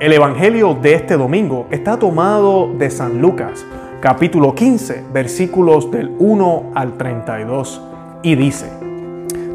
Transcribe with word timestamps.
El 0.00 0.12
Evangelio 0.12 0.74
de 0.80 0.94
este 0.94 1.16
domingo 1.16 1.66
está 1.72 1.98
tomado 1.98 2.72
de 2.72 2.88
San 2.88 3.20
Lucas, 3.20 3.66
capítulo 4.00 4.54
15, 4.54 5.06
versículos 5.12 5.90
del 5.90 6.14
1 6.20 6.70
al 6.76 6.96
32, 6.96 7.82
y 8.22 8.36
dice, 8.36 8.70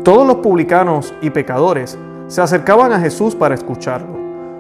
Todos 0.03 0.27
los 0.27 0.37
publicanos 0.37 1.13
y 1.21 1.29
pecadores 1.29 1.97
se 2.27 2.41
acercaban 2.41 2.91
a 2.91 2.99
Jesús 2.99 3.35
para 3.35 3.55
escucharlo. 3.55 4.17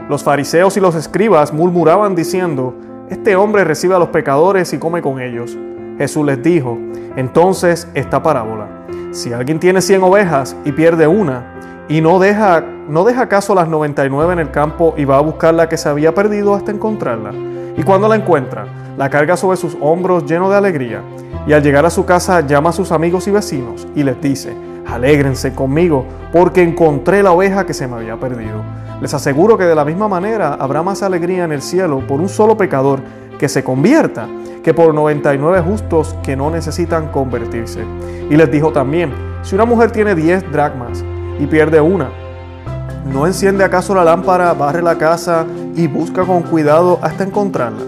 Los 0.07 0.23
fariseos 0.23 0.77
y 0.77 0.79
los 0.79 0.95
escribas 0.95 1.51
murmuraban 1.51 2.15
diciendo, 2.15 2.73
Este 3.09 3.35
hombre 3.35 3.65
recibe 3.65 3.93
a 3.95 3.99
los 3.99 4.07
pecadores 4.07 4.71
y 4.71 4.77
come 4.77 5.01
con 5.01 5.19
ellos. 5.19 5.57
Jesús 5.97 6.25
les 6.25 6.41
dijo, 6.41 6.77
entonces 7.17 7.89
esta 7.93 8.23
parábola, 8.23 8.85
si 9.11 9.33
alguien 9.33 9.59
tiene 9.59 9.81
cien 9.81 10.01
ovejas 10.01 10.55
y 10.63 10.71
pierde 10.71 11.07
una, 11.07 11.43
y 11.89 12.01
no 12.01 12.19
deja, 12.19 12.63
no 12.87 13.03
deja 13.03 13.27
caso 13.27 13.53
las 13.53 13.67
99 13.67 14.33
en 14.33 14.39
el 14.39 14.51
campo 14.51 14.93
y 14.97 15.05
va 15.05 15.17
a 15.17 15.21
buscar 15.21 15.53
la 15.53 15.67
que 15.67 15.77
se 15.77 15.89
había 15.89 16.13
perdido 16.13 16.55
hasta 16.55 16.71
encontrarla. 16.71 17.31
Y 17.75 17.83
cuando 17.83 18.07
la 18.07 18.15
encuentra, 18.15 18.65
la 18.97 19.09
carga 19.09 19.35
sobre 19.35 19.57
sus 19.57 19.75
hombros 19.81 20.25
lleno 20.25 20.49
de 20.49 20.57
alegría. 20.57 21.01
Y 21.45 21.53
al 21.53 21.61
llegar 21.61 21.85
a 21.85 21.89
su 21.89 22.05
casa 22.05 22.41
llama 22.41 22.69
a 22.69 22.73
sus 22.73 22.91
amigos 22.91 23.27
y 23.27 23.31
vecinos 23.31 23.87
y 23.95 24.03
les 24.03 24.21
dice, 24.21 24.55
alégrense 24.87 25.53
conmigo 25.53 26.05
porque 26.31 26.61
encontré 26.61 27.21
la 27.21 27.31
oveja 27.31 27.65
que 27.65 27.73
se 27.73 27.87
me 27.87 27.95
había 27.97 28.17
perdido. 28.17 28.63
Les 29.01 29.13
aseguro 29.13 29.57
que 29.57 29.65
de 29.65 29.75
la 29.75 29.83
misma 29.83 30.07
manera 30.07 30.53
habrá 30.53 30.83
más 30.83 31.03
alegría 31.03 31.43
en 31.43 31.51
el 31.51 31.61
cielo 31.61 32.05
por 32.07 32.21
un 32.21 32.29
solo 32.29 32.55
pecador 32.55 33.01
que 33.37 33.49
se 33.49 33.63
convierta 33.63 34.27
que 34.63 34.73
por 34.73 34.93
99 34.93 35.61
justos 35.61 36.15
que 36.23 36.37
no 36.37 36.49
necesitan 36.49 37.09
convertirse. 37.09 37.83
Y 38.29 38.37
les 38.37 38.49
dijo 38.49 38.71
también, 38.71 39.11
si 39.41 39.55
una 39.55 39.65
mujer 39.65 39.91
tiene 39.91 40.15
10 40.15 40.49
dracmas, 40.51 41.03
y 41.39 41.47
pierde 41.47 41.81
una. 41.81 42.09
¿No 43.05 43.27
enciende 43.27 43.63
acaso 43.63 43.93
la 43.93 44.03
lámpara, 44.03 44.53
barre 44.53 44.81
la 44.81 44.97
casa 44.97 45.45
y 45.75 45.87
busca 45.87 46.23
con 46.23 46.43
cuidado 46.43 46.99
hasta 47.01 47.23
encontrarla? 47.23 47.83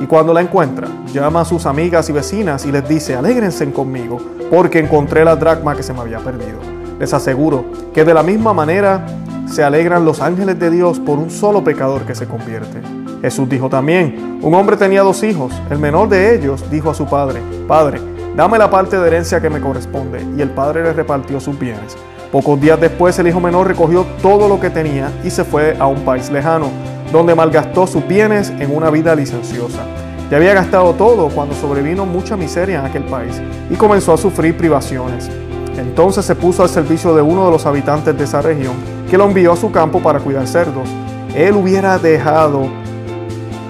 Y 0.00 0.06
cuando 0.06 0.32
la 0.32 0.40
encuentra, 0.40 0.88
llama 1.12 1.42
a 1.42 1.44
sus 1.44 1.66
amigas 1.66 2.08
y 2.08 2.12
vecinas 2.12 2.64
y 2.66 2.72
les 2.72 2.88
dice, 2.88 3.14
alégrense 3.14 3.70
conmigo, 3.72 4.20
porque 4.50 4.78
encontré 4.78 5.24
la 5.24 5.36
dracma 5.36 5.74
que 5.74 5.82
se 5.82 5.92
me 5.92 6.00
había 6.00 6.18
perdido. 6.18 6.58
Les 6.98 7.12
aseguro 7.12 7.64
que 7.92 8.04
de 8.04 8.14
la 8.14 8.22
misma 8.22 8.52
manera 8.52 9.04
se 9.46 9.62
alegran 9.62 10.04
los 10.04 10.20
ángeles 10.20 10.58
de 10.58 10.70
Dios 10.70 10.98
por 11.00 11.18
un 11.18 11.30
solo 11.30 11.62
pecador 11.62 12.02
que 12.02 12.14
se 12.14 12.26
convierte. 12.26 12.80
Jesús 13.20 13.48
dijo 13.48 13.68
también, 13.68 14.38
un 14.42 14.54
hombre 14.54 14.76
tenía 14.76 15.02
dos 15.02 15.22
hijos, 15.22 15.52
el 15.70 15.78
menor 15.78 16.08
de 16.08 16.34
ellos 16.34 16.68
dijo 16.70 16.90
a 16.90 16.94
su 16.94 17.06
padre, 17.06 17.40
Padre, 17.66 18.00
dame 18.36 18.58
la 18.58 18.68
parte 18.70 18.98
de 18.98 19.06
herencia 19.06 19.40
que 19.40 19.50
me 19.50 19.60
corresponde, 19.60 20.24
y 20.36 20.42
el 20.42 20.50
padre 20.50 20.82
le 20.82 20.92
repartió 20.92 21.40
sus 21.40 21.58
bienes. 21.58 21.96
Pocos 22.34 22.60
días 22.60 22.80
después 22.80 23.16
el 23.20 23.28
hijo 23.28 23.38
menor 23.38 23.68
recogió 23.68 24.04
todo 24.20 24.48
lo 24.48 24.58
que 24.58 24.68
tenía 24.68 25.08
y 25.22 25.30
se 25.30 25.44
fue 25.44 25.76
a 25.78 25.86
un 25.86 26.00
país 26.00 26.32
lejano, 26.32 26.66
donde 27.12 27.32
malgastó 27.32 27.86
sus 27.86 28.04
bienes 28.08 28.50
en 28.58 28.74
una 28.74 28.90
vida 28.90 29.14
licenciosa. 29.14 29.84
Ya 30.28 30.38
había 30.38 30.52
gastado 30.52 30.94
todo 30.94 31.28
cuando 31.28 31.54
sobrevino 31.54 32.04
mucha 32.06 32.36
miseria 32.36 32.80
en 32.80 32.86
aquel 32.86 33.04
país 33.04 33.40
y 33.70 33.76
comenzó 33.76 34.14
a 34.14 34.16
sufrir 34.16 34.56
privaciones. 34.56 35.30
Entonces 35.78 36.24
se 36.24 36.34
puso 36.34 36.64
al 36.64 36.68
servicio 36.68 37.14
de 37.14 37.22
uno 37.22 37.44
de 37.44 37.52
los 37.52 37.66
habitantes 37.66 38.18
de 38.18 38.24
esa 38.24 38.42
región, 38.42 38.74
que 39.08 39.16
lo 39.16 39.26
envió 39.26 39.52
a 39.52 39.56
su 39.56 39.70
campo 39.70 40.00
para 40.00 40.18
cuidar 40.18 40.48
cerdos. 40.48 40.88
Él 41.36 41.54
hubiera 41.54 41.98
dejado, 41.98 42.66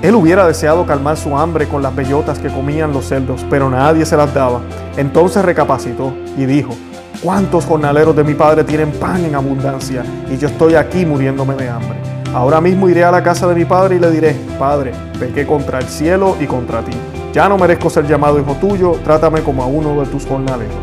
él 0.00 0.14
hubiera 0.14 0.46
deseado 0.46 0.86
calmar 0.86 1.18
su 1.18 1.36
hambre 1.36 1.68
con 1.68 1.82
las 1.82 1.94
bellotas 1.94 2.38
que 2.38 2.48
comían 2.48 2.94
los 2.94 3.04
cerdos, 3.04 3.44
pero 3.50 3.68
nadie 3.68 4.06
se 4.06 4.16
las 4.16 4.32
daba. 4.32 4.62
Entonces 4.96 5.44
recapacitó 5.44 6.14
y 6.38 6.46
dijo, 6.46 6.70
¿Cuántos 7.24 7.64
jornaleros 7.64 8.14
de 8.14 8.22
mi 8.22 8.34
padre 8.34 8.64
tienen 8.64 8.92
pan 8.92 9.24
en 9.24 9.34
abundancia 9.34 10.04
y 10.30 10.36
yo 10.36 10.46
estoy 10.46 10.74
aquí 10.74 11.06
muriéndome 11.06 11.54
de 11.54 11.70
hambre? 11.70 11.96
Ahora 12.34 12.60
mismo 12.60 12.86
iré 12.86 13.02
a 13.02 13.10
la 13.10 13.22
casa 13.22 13.46
de 13.48 13.54
mi 13.54 13.64
padre 13.64 13.96
y 13.96 13.98
le 13.98 14.10
diré, 14.10 14.36
Padre, 14.58 14.92
pequé 15.18 15.46
contra 15.46 15.78
el 15.78 15.86
cielo 15.86 16.36
y 16.38 16.44
contra 16.44 16.82
ti. 16.82 16.92
Ya 17.32 17.48
no 17.48 17.56
merezco 17.56 17.88
ser 17.88 18.06
llamado 18.06 18.38
hijo 18.38 18.54
tuyo, 18.60 18.98
trátame 19.02 19.40
como 19.40 19.62
a 19.62 19.66
uno 19.66 19.98
de 20.02 20.06
tus 20.08 20.26
jornaleros. 20.26 20.74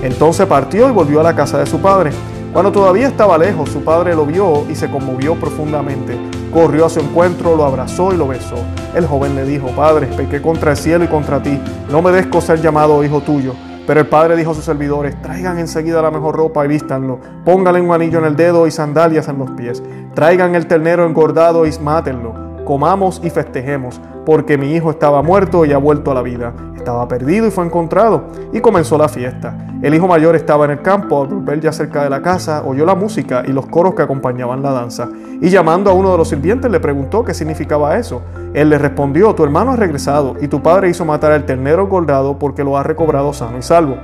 Entonces 0.00 0.46
partió 0.46 0.88
y 0.88 0.92
volvió 0.92 1.18
a 1.18 1.24
la 1.24 1.34
casa 1.34 1.58
de 1.58 1.66
su 1.66 1.80
padre. 1.80 2.12
Cuando 2.52 2.70
todavía 2.70 3.08
estaba 3.08 3.36
lejos, 3.36 3.68
su 3.68 3.82
padre 3.82 4.14
lo 4.14 4.24
vio 4.24 4.66
y 4.70 4.76
se 4.76 4.88
conmovió 4.88 5.34
profundamente. 5.34 6.16
Corrió 6.54 6.86
a 6.86 6.90
su 6.90 7.00
encuentro, 7.00 7.56
lo 7.56 7.64
abrazó 7.64 8.14
y 8.14 8.16
lo 8.16 8.28
besó. 8.28 8.54
El 8.94 9.04
joven 9.04 9.34
le 9.34 9.44
dijo, 9.44 9.66
Padre, 9.74 10.06
pequé 10.06 10.40
contra 10.40 10.70
el 10.70 10.76
cielo 10.76 11.02
y 11.02 11.08
contra 11.08 11.42
ti, 11.42 11.58
no 11.90 12.02
merezco 12.02 12.40
ser 12.40 12.62
llamado 12.62 13.02
hijo 13.02 13.20
tuyo. 13.20 13.52
Pero 13.88 14.00
el 14.00 14.06
padre 14.06 14.36
dijo 14.36 14.50
a 14.50 14.54
sus 14.54 14.66
servidores, 14.66 15.16
traigan 15.22 15.58
enseguida 15.58 16.02
la 16.02 16.10
mejor 16.10 16.36
ropa 16.36 16.62
y 16.62 16.68
vístanlo, 16.68 17.20
pónganle 17.42 17.80
un 17.80 17.90
anillo 17.90 18.18
en 18.18 18.26
el 18.26 18.36
dedo 18.36 18.66
y 18.66 18.70
sandalias 18.70 19.28
en 19.28 19.38
los 19.38 19.50
pies, 19.52 19.82
traigan 20.14 20.54
el 20.54 20.66
ternero 20.66 21.06
engordado 21.06 21.64
y 21.64 21.70
mátenlo, 21.78 22.47
comamos 22.68 23.18
y 23.24 23.30
festejemos, 23.30 23.98
porque 24.26 24.58
mi 24.58 24.74
hijo 24.74 24.90
estaba 24.90 25.22
muerto 25.22 25.64
y 25.64 25.72
ha 25.72 25.78
vuelto 25.78 26.10
a 26.10 26.14
la 26.14 26.20
vida, 26.20 26.52
estaba 26.76 27.08
perdido 27.08 27.46
y 27.46 27.50
fue 27.50 27.64
encontrado, 27.64 28.24
y 28.52 28.60
comenzó 28.60 28.98
la 28.98 29.08
fiesta. 29.08 29.56
El 29.80 29.94
hijo 29.94 30.06
mayor 30.06 30.36
estaba 30.36 30.66
en 30.66 30.72
el 30.72 30.82
campo, 30.82 31.22
al 31.22 31.28
volver 31.28 31.60
ya 31.60 31.72
cerca 31.72 32.04
de 32.04 32.10
la 32.10 32.20
casa, 32.20 32.62
oyó 32.66 32.84
la 32.84 32.94
música 32.94 33.42
y 33.46 33.52
los 33.52 33.64
coros 33.68 33.94
que 33.94 34.02
acompañaban 34.02 34.62
la 34.62 34.72
danza, 34.72 35.08
y 35.40 35.48
llamando 35.48 35.90
a 35.90 35.94
uno 35.94 36.12
de 36.12 36.18
los 36.18 36.28
sirvientes 36.28 36.70
le 36.70 36.78
preguntó 36.78 37.24
qué 37.24 37.32
significaba 37.32 37.96
eso. 37.96 38.20
Él 38.52 38.68
le 38.68 38.76
respondió, 38.76 39.34
tu 39.34 39.44
hermano 39.44 39.70
ha 39.70 39.76
regresado 39.76 40.36
y 40.38 40.48
tu 40.48 40.62
padre 40.62 40.90
hizo 40.90 41.06
matar 41.06 41.32
al 41.32 41.46
ternero 41.46 41.84
engordado 41.84 42.38
porque 42.38 42.64
lo 42.64 42.76
ha 42.76 42.82
recobrado 42.82 43.32
sano 43.32 43.56
y 43.56 43.62
salvo. 43.62 43.96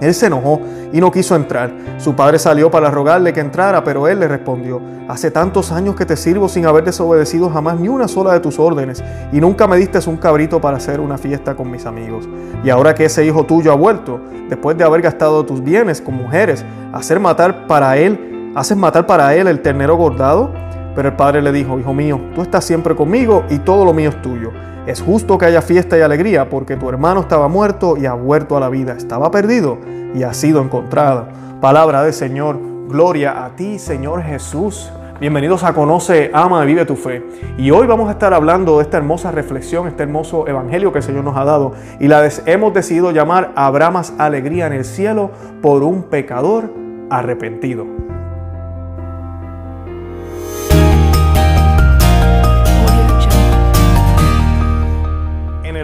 Él 0.00 0.14
se 0.14 0.26
enojó 0.26 0.60
y 0.92 1.00
no 1.00 1.10
quiso 1.10 1.36
entrar. 1.36 1.70
Su 1.98 2.14
padre 2.14 2.38
salió 2.38 2.70
para 2.70 2.90
rogarle 2.90 3.32
que 3.32 3.40
entrara, 3.40 3.84
pero 3.84 4.08
él 4.08 4.20
le 4.20 4.28
respondió, 4.28 4.80
hace 5.08 5.30
tantos 5.30 5.70
años 5.72 5.94
que 5.94 6.06
te 6.06 6.16
sirvo 6.16 6.48
sin 6.48 6.66
haber 6.66 6.84
desobedecido 6.84 7.50
jamás 7.50 7.78
ni 7.78 7.88
una 7.88 8.08
sola 8.08 8.32
de 8.32 8.40
tus 8.40 8.58
órdenes, 8.58 9.02
y 9.32 9.40
nunca 9.40 9.66
me 9.66 9.76
diste 9.76 10.00
un 10.08 10.16
cabrito 10.16 10.60
para 10.60 10.78
hacer 10.78 11.00
una 11.00 11.18
fiesta 11.18 11.54
con 11.54 11.70
mis 11.70 11.84
amigos. 11.84 12.28
Y 12.64 12.70
ahora 12.70 12.94
que 12.94 13.04
ese 13.04 13.24
hijo 13.24 13.44
tuyo 13.44 13.72
ha 13.72 13.76
vuelto, 13.76 14.20
después 14.48 14.76
de 14.76 14.84
haber 14.84 15.02
gastado 15.02 15.44
tus 15.44 15.62
bienes 15.62 16.00
con 16.00 16.14
mujeres, 16.14 16.64
hacer 16.92 17.20
matar 17.20 17.66
para 17.66 17.96
él, 17.96 18.52
haces 18.54 18.76
matar 18.76 19.06
para 19.06 19.34
él 19.34 19.46
el 19.46 19.60
ternero 19.60 19.96
gordado. 19.96 20.52
Pero 20.94 21.08
el 21.08 21.16
padre 21.16 21.42
le 21.42 21.52
dijo, 21.52 21.78
Hijo 21.78 21.94
mío, 21.94 22.20
tú 22.34 22.42
estás 22.42 22.64
siempre 22.64 22.94
conmigo 22.94 23.44
y 23.50 23.58
todo 23.58 23.84
lo 23.84 23.92
mío 23.92 24.10
es 24.10 24.22
tuyo. 24.22 24.50
Es 24.86 25.00
justo 25.00 25.38
que 25.38 25.46
haya 25.46 25.62
fiesta 25.62 25.98
y 25.98 26.00
alegría 26.00 26.48
porque 26.48 26.76
tu 26.76 26.88
hermano 26.88 27.20
estaba 27.20 27.48
muerto 27.48 27.96
y 27.96 28.06
ha 28.06 28.14
vuelto 28.14 28.56
a 28.56 28.60
la 28.60 28.68
vida. 28.68 28.94
Estaba 28.94 29.30
perdido 29.30 29.78
y 30.14 30.22
ha 30.22 30.32
sido 30.34 30.62
encontrado. 30.62 31.28
Palabra 31.60 32.02
del 32.02 32.12
Señor. 32.12 32.58
Gloria 32.88 33.44
a 33.44 33.54
ti, 33.54 33.78
Señor 33.78 34.22
Jesús. 34.22 34.90
Bienvenidos 35.20 35.62
a 35.64 35.74
Conoce, 35.74 36.30
Ama, 36.32 36.64
Vive 36.64 36.86
tu 36.86 36.96
Fe. 36.96 37.22
Y 37.58 37.70
hoy 37.70 37.86
vamos 37.86 38.08
a 38.08 38.12
estar 38.12 38.32
hablando 38.32 38.78
de 38.78 38.84
esta 38.84 38.96
hermosa 38.96 39.30
reflexión, 39.30 39.86
este 39.86 40.02
hermoso 40.02 40.48
evangelio 40.48 40.92
que 40.92 40.98
el 41.00 41.04
Señor 41.04 41.24
nos 41.24 41.36
ha 41.36 41.44
dado. 41.44 41.74
Y 42.00 42.08
la 42.08 42.26
hemos 42.46 42.72
decidido 42.72 43.10
llamar 43.10 43.52
Habrá 43.54 43.92
alegría 44.16 44.66
en 44.66 44.72
el 44.72 44.86
cielo 44.86 45.30
por 45.60 45.82
un 45.82 46.04
pecador 46.04 46.72
arrepentido. 47.10 47.99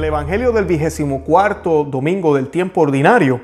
Evangelio 0.06 0.52
del 0.52 0.64
vigésimo 0.64 1.22
cuarto 1.22 1.84
domingo 1.84 2.34
del 2.34 2.48
tiempo 2.48 2.82
ordinario, 2.82 3.40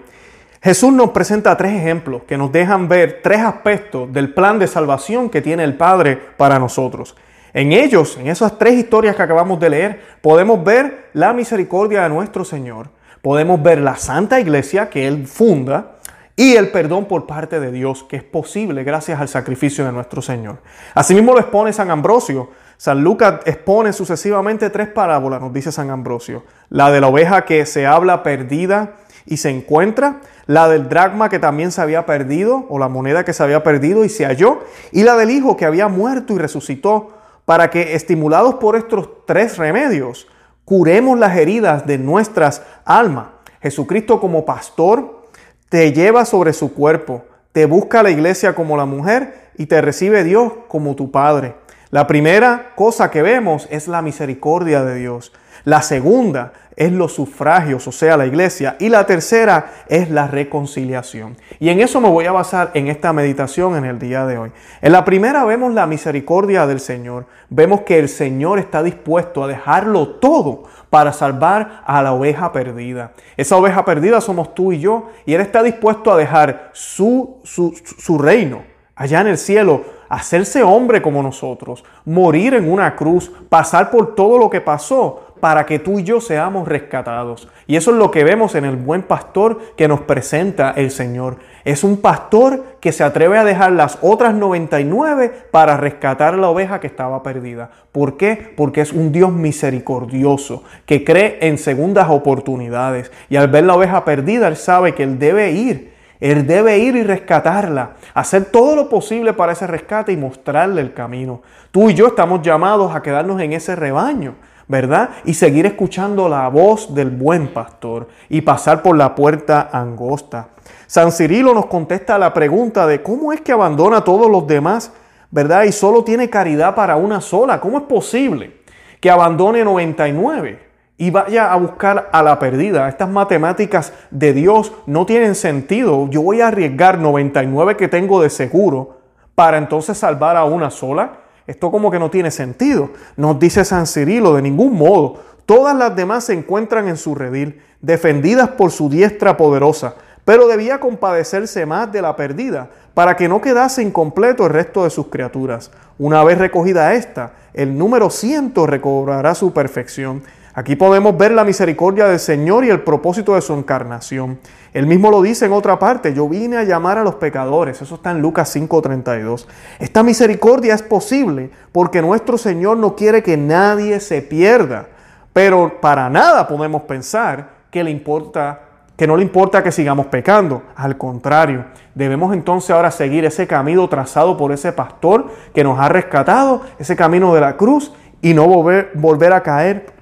Jesús 0.62 0.92
nos 0.92 1.10
presenta 1.10 1.56
tres 1.56 1.72
ejemplos 1.72 2.22
que 2.22 2.38
nos 2.38 2.52
dejan 2.52 2.88
ver 2.88 3.20
tres 3.22 3.40
aspectos 3.40 4.12
del 4.12 4.32
plan 4.32 4.58
de 4.60 4.68
salvación 4.68 5.28
que 5.28 5.42
tiene 5.42 5.64
el 5.64 5.76
Padre 5.76 6.16
para 6.36 6.58
nosotros. 6.58 7.16
En 7.52 7.72
ellos, 7.72 8.16
en 8.16 8.28
esas 8.28 8.58
tres 8.58 8.74
historias 8.74 9.16
que 9.16 9.22
acabamos 9.22 9.58
de 9.58 9.70
leer, 9.70 10.00
podemos 10.20 10.62
ver 10.62 11.10
la 11.14 11.32
misericordia 11.32 12.04
de 12.04 12.08
nuestro 12.08 12.44
Señor, 12.44 12.90
podemos 13.20 13.60
ver 13.62 13.80
la 13.80 13.96
Santa 13.96 14.40
Iglesia 14.40 14.88
que 14.88 15.08
Él 15.08 15.26
funda 15.26 15.96
y 16.36 16.54
el 16.54 16.70
perdón 16.70 17.06
por 17.06 17.26
parte 17.26 17.60
de 17.60 17.70
Dios 17.70 18.04
que 18.04 18.16
es 18.16 18.24
posible 18.24 18.84
gracias 18.84 19.20
al 19.20 19.28
sacrificio 19.28 19.84
de 19.84 19.92
nuestro 19.92 20.22
Señor. 20.22 20.58
Asimismo 20.94 21.32
lo 21.32 21.40
expone 21.40 21.72
San 21.72 21.90
Ambrosio 21.90 22.50
San 22.82 23.04
Lucas 23.04 23.42
expone 23.44 23.92
sucesivamente 23.92 24.68
tres 24.68 24.88
parábolas, 24.88 25.40
nos 25.40 25.52
dice 25.52 25.70
San 25.70 25.90
Ambrosio. 25.90 26.42
La 26.68 26.90
de 26.90 27.00
la 27.00 27.06
oveja 27.06 27.44
que 27.44 27.64
se 27.64 27.86
habla 27.86 28.24
perdida 28.24 28.94
y 29.24 29.36
se 29.36 29.50
encuentra, 29.50 30.20
la 30.46 30.68
del 30.68 30.88
dracma 30.88 31.28
que 31.28 31.38
también 31.38 31.70
se 31.70 31.80
había 31.80 32.06
perdido, 32.06 32.66
o 32.68 32.80
la 32.80 32.88
moneda 32.88 33.24
que 33.24 33.34
se 33.34 33.44
había 33.44 33.62
perdido 33.62 34.04
y 34.04 34.08
se 34.08 34.24
halló, 34.24 34.64
y 34.90 35.04
la 35.04 35.16
del 35.16 35.30
hijo 35.30 35.56
que 35.56 35.64
había 35.64 35.86
muerto 35.86 36.34
y 36.34 36.38
resucitó, 36.38 37.10
para 37.44 37.70
que, 37.70 37.94
estimulados 37.94 38.56
por 38.56 38.74
estos 38.74 39.08
tres 39.26 39.58
remedios, 39.58 40.26
curemos 40.64 41.16
las 41.16 41.36
heridas 41.36 41.86
de 41.86 41.98
nuestras 41.98 42.64
almas. 42.84 43.26
Jesucristo 43.60 44.20
como 44.20 44.44
pastor 44.44 45.28
te 45.68 45.92
lleva 45.92 46.24
sobre 46.24 46.52
su 46.52 46.74
cuerpo, 46.74 47.26
te 47.52 47.64
busca 47.64 48.02
la 48.02 48.10
iglesia 48.10 48.56
como 48.56 48.76
la 48.76 48.86
mujer 48.86 49.52
y 49.56 49.66
te 49.66 49.80
recibe 49.80 50.24
Dios 50.24 50.52
como 50.66 50.96
tu 50.96 51.12
Padre. 51.12 51.61
La 51.92 52.06
primera 52.06 52.72
cosa 52.74 53.10
que 53.10 53.20
vemos 53.20 53.68
es 53.70 53.86
la 53.86 54.00
misericordia 54.00 54.82
de 54.82 54.94
Dios. 54.94 55.30
La 55.64 55.82
segunda 55.82 56.54
es 56.74 56.90
los 56.90 57.12
sufragios, 57.12 57.86
o 57.86 57.92
sea, 57.92 58.16
la 58.16 58.24
iglesia. 58.24 58.76
Y 58.78 58.88
la 58.88 59.04
tercera 59.04 59.70
es 59.88 60.08
la 60.08 60.26
reconciliación. 60.26 61.36
Y 61.60 61.68
en 61.68 61.80
eso 61.80 62.00
me 62.00 62.08
voy 62.08 62.24
a 62.24 62.32
basar 62.32 62.70
en 62.72 62.88
esta 62.88 63.12
meditación 63.12 63.76
en 63.76 63.84
el 63.84 63.98
día 63.98 64.24
de 64.24 64.38
hoy. 64.38 64.52
En 64.80 64.90
la 64.90 65.04
primera 65.04 65.44
vemos 65.44 65.74
la 65.74 65.86
misericordia 65.86 66.66
del 66.66 66.80
Señor. 66.80 67.26
Vemos 67.50 67.82
que 67.82 67.98
el 67.98 68.08
Señor 68.08 68.58
está 68.58 68.82
dispuesto 68.82 69.44
a 69.44 69.48
dejarlo 69.48 70.12
todo 70.12 70.62
para 70.88 71.12
salvar 71.12 71.82
a 71.84 72.02
la 72.02 72.14
oveja 72.14 72.52
perdida. 72.52 73.12
Esa 73.36 73.58
oveja 73.58 73.84
perdida 73.84 74.22
somos 74.22 74.54
tú 74.54 74.72
y 74.72 74.80
yo. 74.80 75.10
Y 75.26 75.34
Él 75.34 75.42
está 75.42 75.62
dispuesto 75.62 76.10
a 76.10 76.16
dejar 76.16 76.70
su, 76.72 77.36
su, 77.44 77.78
su 77.98 78.16
reino 78.16 78.72
allá 78.94 79.20
en 79.20 79.26
el 79.26 79.38
cielo, 79.38 79.84
hacerse 80.12 80.62
hombre 80.62 81.00
como 81.00 81.22
nosotros, 81.22 81.84
morir 82.04 82.52
en 82.52 82.70
una 82.70 82.96
cruz, 82.96 83.32
pasar 83.48 83.90
por 83.90 84.14
todo 84.14 84.36
lo 84.36 84.50
que 84.50 84.60
pasó 84.60 85.32
para 85.40 85.64
que 85.64 85.78
tú 85.78 85.98
y 85.98 86.04
yo 86.04 86.20
seamos 86.20 86.68
rescatados. 86.68 87.48
Y 87.66 87.76
eso 87.76 87.92
es 87.92 87.96
lo 87.96 88.10
que 88.10 88.22
vemos 88.22 88.54
en 88.54 88.66
el 88.66 88.76
buen 88.76 89.02
pastor 89.02 89.58
que 89.74 89.88
nos 89.88 90.02
presenta 90.02 90.72
el 90.76 90.90
Señor. 90.90 91.38
Es 91.64 91.82
un 91.82 91.96
pastor 91.96 92.76
que 92.78 92.92
se 92.92 93.02
atreve 93.04 93.38
a 93.38 93.44
dejar 93.44 93.72
las 93.72 93.98
otras 94.02 94.34
99 94.34 95.48
para 95.50 95.78
rescatar 95.78 96.36
la 96.36 96.50
oveja 96.50 96.78
que 96.78 96.88
estaba 96.88 97.22
perdida. 97.22 97.70
¿Por 97.90 98.18
qué? 98.18 98.52
Porque 98.54 98.82
es 98.82 98.92
un 98.92 99.12
Dios 99.12 99.32
misericordioso, 99.32 100.62
que 100.84 101.04
cree 101.04 101.38
en 101.40 101.56
segundas 101.56 102.10
oportunidades. 102.10 103.10
Y 103.30 103.36
al 103.36 103.48
ver 103.48 103.64
la 103.64 103.76
oveja 103.76 104.04
perdida, 104.04 104.46
Él 104.46 104.56
sabe 104.56 104.94
que 104.94 105.04
Él 105.04 105.18
debe 105.18 105.52
ir 105.52 105.91
él 106.22 106.46
debe 106.46 106.78
ir 106.78 106.94
y 106.94 107.02
rescatarla, 107.02 107.94
hacer 108.14 108.44
todo 108.44 108.76
lo 108.76 108.88
posible 108.88 109.32
para 109.32 109.52
ese 109.52 109.66
rescate 109.66 110.12
y 110.12 110.16
mostrarle 110.16 110.80
el 110.80 110.94
camino. 110.94 111.42
Tú 111.72 111.90
y 111.90 111.94
yo 111.94 112.06
estamos 112.06 112.42
llamados 112.42 112.94
a 112.94 113.02
quedarnos 113.02 113.40
en 113.40 113.52
ese 113.52 113.74
rebaño. 113.74 114.36
¿verdad? 114.68 115.10
Y 115.24 115.34
seguir 115.34 115.66
escuchando 115.66 116.28
la 116.28 116.48
voz 116.48 116.94
del 116.94 117.10
buen 117.10 117.48
pastor 117.48 118.08
y 118.30 118.40
pasar 118.40 118.80
por 118.80 118.96
la 118.96 119.14
puerta 119.14 119.68
angosta. 119.72 120.48
San 120.86 121.10
Cirilo 121.12 121.52
nos 121.52 121.66
contesta 121.66 122.16
la 122.18 122.32
pregunta 122.32 122.86
de 122.86 123.02
cómo 123.02 123.32
es 123.32 123.40
que 123.40 123.52
abandona 123.52 123.98
a 123.98 124.04
todos 124.04 124.30
los 124.30 124.46
demás, 124.46 124.92
¿verdad? 125.30 125.64
Y 125.64 125.72
solo 125.72 126.04
tiene 126.04 126.30
caridad 126.30 126.74
para 126.74 126.96
una 126.96 127.20
sola. 127.20 127.60
¿Cómo 127.60 127.78
es 127.78 127.84
posible 127.84 128.62
que 129.00 129.10
abandone 129.10 129.64
99 129.64 130.71
y 131.02 131.10
vaya 131.10 131.52
a 131.52 131.56
buscar 131.56 132.10
a 132.12 132.22
la 132.22 132.38
perdida? 132.38 132.88
Estas 132.88 133.08
matemáticas 133.08 133.92
de 134.12 134.32
Dios 134.32 134.72
no 134.86 135.04
tienen 135.04 135.34
sentido. 135.34 136.08
Yo 136.08 136.22
voy 136.22 136.40
a 136.40 136.46
arriesgar 136.46 136.96
99 136.96 137.76
que 137.76 137.88
tengo 137.88 138.22
de 138.22 138.30
seguro 138.30 139.00
para 139.34 139.58
entonces 139.58 139.98
salvar 139.98 140.36
a 140.36 140.44
una 140.44 140.70
sola. 140.70 141.14
Esto 141.48 141.72
como 141.72 141.90
que 141.90 141.98
no 141.98 142.08
tiene 142.08 142.30
sentido. 142.30 142.90
Nos 143.16 143.40
dice 143.40 143.64
San 143.64 143.88
Cirilo, 143.88 144.32
de 144.34 144.42
ningún 144.42 144.78
modo. 144.78 145.16
Todas 145.44 145.74
las 145.74 145.96
demás 145.96 146.22
se 146.22 146.34
encuentran 146.34 146.86
en 146.86 146.96
su 146.96 147.16
redil, 147.16 147.60
defendidas 147.80 148.50
por 148.50 148.70
su 148.70 148.88
diestra 148.88 149.36
poderosa, 149.36 149.96
pero 150.24 150.46
debía 150.46 150.78
compadecerse 150.78 151.66
más 151.66 151.90
de 151.90 152.00
la 152.00 152.14
perdida, 152.14 152.70
para 152.94 153.16
que 153.16 153.28
no 153.28 153.40
quedase 153.40 153.82
incompleto 153.82 154.46
el 154.46 154.52
resto 154.52 154.84
de 154.84 154.90
sus 154.90 155.08
criaturas. 155.08 155.72
Una 155.98 156.22
vez 156.22 156.38
recogida 156.38 156.94
esta, 156.94 157.32
el 157.54 157.76
número 157.76 158.08
ciento 158.08 158.68
recobrará 158.68 159.34
su 159.34 159.52
perfección. 159.52 160.22
Aquí 160.54 160.76
podemos 160.76 161.16
ver 161.16 161.32
la 161.32 161.44
misericordia 161.44 162.06
del 162.06 162.18
Señor 162.18 162.66
y 162.66 162.68
el 162.68 162.82
propósito 162.82 163.34
de 163.34 163.40
su 163.40 163.54
encarnación. 163.54 164.38
Él 164.74 164.86
mismo 164.86 165.10
lo 165.10 165.22
dice 165.22 165.46
en 165.46 165.52
otra 165.52 165.78
parte, 165.78 166.12
yo 166.12 166.28
vine 166.28 166.58
a 166.58 166.64
llamar 166.64 166.98
a 166.98 167.04
los 167.04 167.14
pecadores, 167.14 167.80
eso 167.80 167.94
está 167.94 168.10
en 168.10 168.20
Lucas 168.20 168.54
5:32. 168.54 169.48
Esta 169.78 170.02
misericordia 170.02 170.74
es 170.74 170.82
posible 170.82 171.50
porque 171.72 172.02
nuestro 172.02 172.36
Señor 172.36 172.76
no 172.76 172.94
quiere 172.94 173.22
que 173.22 173.38
nadie 173.38 173.98
se 173.98 174.20
pierda, 174.20 174.88
pero 175.32 175.80
para 175.80 176.10
nada 176.10 176.46
podemos 176.46 176.82
pensar 176.82 177.48
que 177.70 177.82
le 177.82 177.90
importa 177.90 178.60
que 178.94 179.06
no 179.06 179.16
le 179.16 179.22
importa 179.22 179.62
que 179.62 179.72
sigamos 179.72 180.06
pecando, 180.06 180.62
al 180.76 180.98
contrario, 180.98 181.64
debemos 181.94 182.34
entonces 182.34 182.70
ahora 182.70 182.90
seguir 182.90 183.24
ese 183.24 183.46
camino 183.46 183.88
trazado 183.88 184.36
por 184.36 184.52
ese 184.52 184.70
pastor 184.70 185.28
que 185.54 185.64
nos 185.64 185.80
ha 185.80 185.88
rescatado, 185.88 186.60
ese 186.78 186.94
camino 186.94 187.34
de 187.34 187.40
la 187.40 187.56
cruz 187.56 187.92
y 188.20 188.34
no 188.34 188.46
volver, 188.46 188.90
volver 188.94 189.32
a 189.32 189.42
caer 189.42 190.01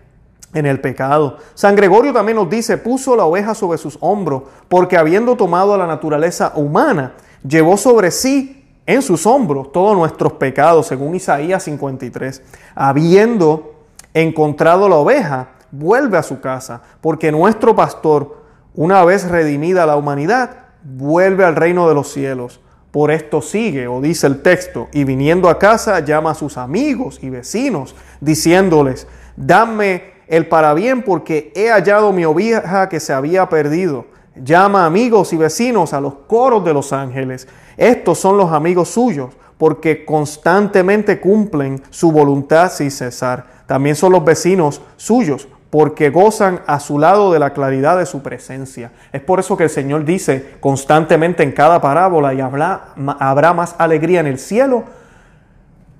en 0.54 0.66
el 0.66 0.80
pecado. 0.80 1.38
San 1.54 1.76
Gregorio 1.76 2.12
también 2.12 2.36
nos 2.36 2.50
dice, 2.50 2.76
puso 2.78 3.16
la 3.16 3.24
oveja 3.24 3.54
sobre 3.54 3.78
sus 3.78 3.96
hombros, 4.00 4.42
porque 4.68 4.96
habiendo 4.96 5.36
tomado 5.36 5.76
la 5.76 5.86
naturaleza 5.86 6.52
humana, 6.56 7.14
llevó 7.46 7.76
sobre 7.76 8.10
sí 8.10 8.64
en 8.86 9.02
sus 9.02 9.26
hombros 9.26 9.70
todos 9.72 9.96
nuestros 9.96 10.34
pecados, 10.34 10.86
según 10.86 11.14
Isaías 11.14 11.62
53. 11.64 12.42
Habiendo 12.74 13.74
encontrado 14.14 14.88
la 14.88 14.96
oveja, 14.96 15.50
vuelve 15.70 16.18
a 16.18 16.22
su 16.22 16.40
casa, 16.40 16.82
porque 17.00 17.30
nuestro 17.30 17.76
pastor, 17.76 18.38
una 18.74 19.04
vez 19.04 19.28
redimida 19.28 19.86
la 19.86 19.96
humanidad, 19.96 20.50
vuelve 20.82 21.44
al 21.44 21.56
reino 21.56 21.88
de 21.88 21.94
los 21.94 22.10
cielos. 22.12 22.60
Por 22.90 23.12
esto 23.12 23.40
sigue, 23.40 23.86
o 23.86 24.00
dice 24.00 24.26
el 24.26 24.42
texto, 24.42 24.88
y 24.92 25.04
viniendo 25.04 25.48
a 25.48 25.60
casa 25.60 26.00
llama 26.00 26.32
a 26.32 26.34
sus 26.34 26.58
amigos 26.58 27.20
y 27.22 27.30
vecinos, 27.30 27.94
diciéndoles, 28.20 29.06
dame 29.36 30.10
el 30.30 30.46
para 30.46 30.72
bien 30.74 31.02
porque 31.02 31.52
he 31.56 31.70
hallado 31.70 32.12
mi 32.12 32.24
oveja 32.24 32.88
que 32.88 33.00
se 33.00 33.12
había 33.12 33.48
perdido. 33.48 34.06
Llama 34.36 34.86
amigos 34.86 35.32
y 35.32 35.36
vecinos 35.36 35.92
a 35.92 36.00
los 36.00 36.14
coros 36.28 36.64
de 36.64 36.72
los 36.72 36.92
ángeles. 36.92 37.48
Estos 37.76 38.18
son 38.18 38.36
los 38.36 38.52
amigos 38.52 38.90
suyos 38.90 39.30
porque 39.58 40.04
constantemente 40.04 41.18
cumplen 41.18 41.82
su 41.90 42.12
voluntad 42.12 42.70
sin 42.70 42.92
cesar. 42.92 43.44
También 43.66 43.96
son 43.96 44.12
los 44.12 44.24
vecinos 44.24 44.80
suyos 44.96 45.48
porque 45.68 46.10
gozan 46.10 46.60
a 46.66 46.78
su 46.78 47.00
lado 47.00 47.32
de 47.32 47.40
la 47.40 47.52
claridad 47.52 47.98
de 47.98 48.06
su 48.06 48.22
presencia. 48.22 48.92
Es 49.12 49.20
por 49.22 49.40
eso 49.40 49.56
que 49.56 49.64
el 49.64 49.70
Señor 49.70 50.04
dice 50.04 50.54
constantemente 50.60 51.42
en 51.42 51.50
cada 51.50 51.80
parábola 51.80 52.34
y 52.34 52.40
habrá, 52.40 52.94
habrá 53.18 53.52
más 53.52 53.74
alegría 53.78 54.20
en 54.20 54.28
el 54.28 54.38
cielo 54.38 54.84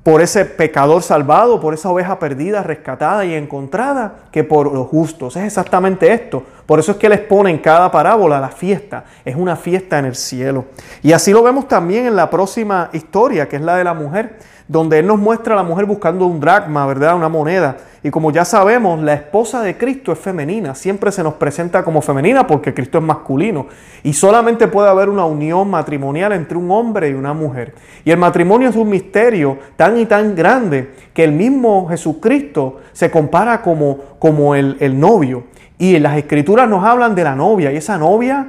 por 0.02 0.22
ese 0.22 0.46
pecador 0.46 1.02
salvado, 1.02 1.60
por 1.60 1.74
esa 1.74 1.90
oveja 1.90 2.18
perdida, 2.18 2.62
rescatada 2.62 3.24
y 3.24 3.34
encontrada, 3.34 4.14
que 4.32 4.44
por 4.44 4.72
los 4.72 4.86
justos. 4.86 5.36
Es 5.36 5.44
exactamente 5.44 6.12
esto. 6.12 6.42
Por 6.64 6.78
eso 6.78 6.92
es 6.92 6.98
que 6.98 7.08
les 7.08 7.20
pone 7.20 7.50
en 7.50 7.58
cada 7.58 7.90
parábola 7.90 8.40
la 8.40 8.48
fiesta. 8.48 9.04
Es 9.24 9.36
una 9.36 9.56
fiesta 9.56 9.98
en 9.98 10.06
el 10.06 10.16
cielo. 10.16 10.66
Y 11.02 11.12
así 11.12 11.32
lo 11.32 11.42
vemos 11.42 11.68
también 11.68 12.06
en 12.06 12.16
la 12.16 12.30
próxima 12.30 12.88
historia, 12.92 13.48
que 13.48 13.56
es 13.56 13.62
la 13.62 13.76
de 13.76 13.84
la 13.84 13.92
mujer 13.92 14.38
donde 14.70 15.00
Él 15.00 15.06
nos 15.08 15.18
muestra 15.18 15.54
a 15.54 15.56
la 15.56 15.64
mujer 15.64 15.84
buscando 15.84 16.26
un 16.26 16.38
dracma, 16.38 16.86
¿verdad? 16.86 17.16
Una 17.16 17.28
moneda. 17.28 17.76
Y 18.04 18.10
como 18.10 18.30
ya 18.30 18.44
sabemos, 18.44 19.02
la 19.02 19.14
esposa 19.14 19.62
de 19.62 19.76
Cristo 19.76 20.12
es 20.12 20.18
femenina. 20.20 20.76
Siempre 20.76 21.10
se 21.10 21.24
nos 21.24 21.34
presenta 21.34 21.82
como 21.82 22.00
femenina 22.00 22.46
porque 22.46 22.72
Cristo 22.72 22.98
es 22.98 23.04
masculino. 23.04 23.66
Y 24.04 24.12
solamente 24.12 24.68
puede 24.68 24.88
haber 24.88 25.08
una 25.08 25.24
unión 25.24 25.68
matrimonial 25.68 26.32
entre 26.34 26.56
un 26.56 26.70
hombre 26.70 27.10
y 27.10 27.14
una 27.14 27.32
mujer. 27.32 27.74
Y 28.04 28.12
el 28.12 28.16
matrimonio 28.18 28.68
es 28.68 28.76
un 28.76 28.88
misterio 28.88 29.58
tan 29.74 29.98
y 29.98 30.06
tan 30.06 30.36
grande 30.36 30.94
que 31.12 31.24
el 31.24 31.32
mismo 31.32 31.88
Jesucristo 31.88 32.78
se 32.92 33.10
compara 33.10 33.62
como, 33.62 33.98
como 34.20 34.54
el, 34.54 34.76
el 34.78 35.00
novio. 35.00 35.46
Y 35.78 35.96
en 35.96 36.04
las 36.04 36.16
escrituras 36.16 36.68
nos 36.68 36.84
hablan 36.84 37.16
de 37.16 37.24
la 37.24 37.34
novia. 37.34 37.72
Y 37.72 37.76
esa 37.76 37.98
novia 37.98 38.46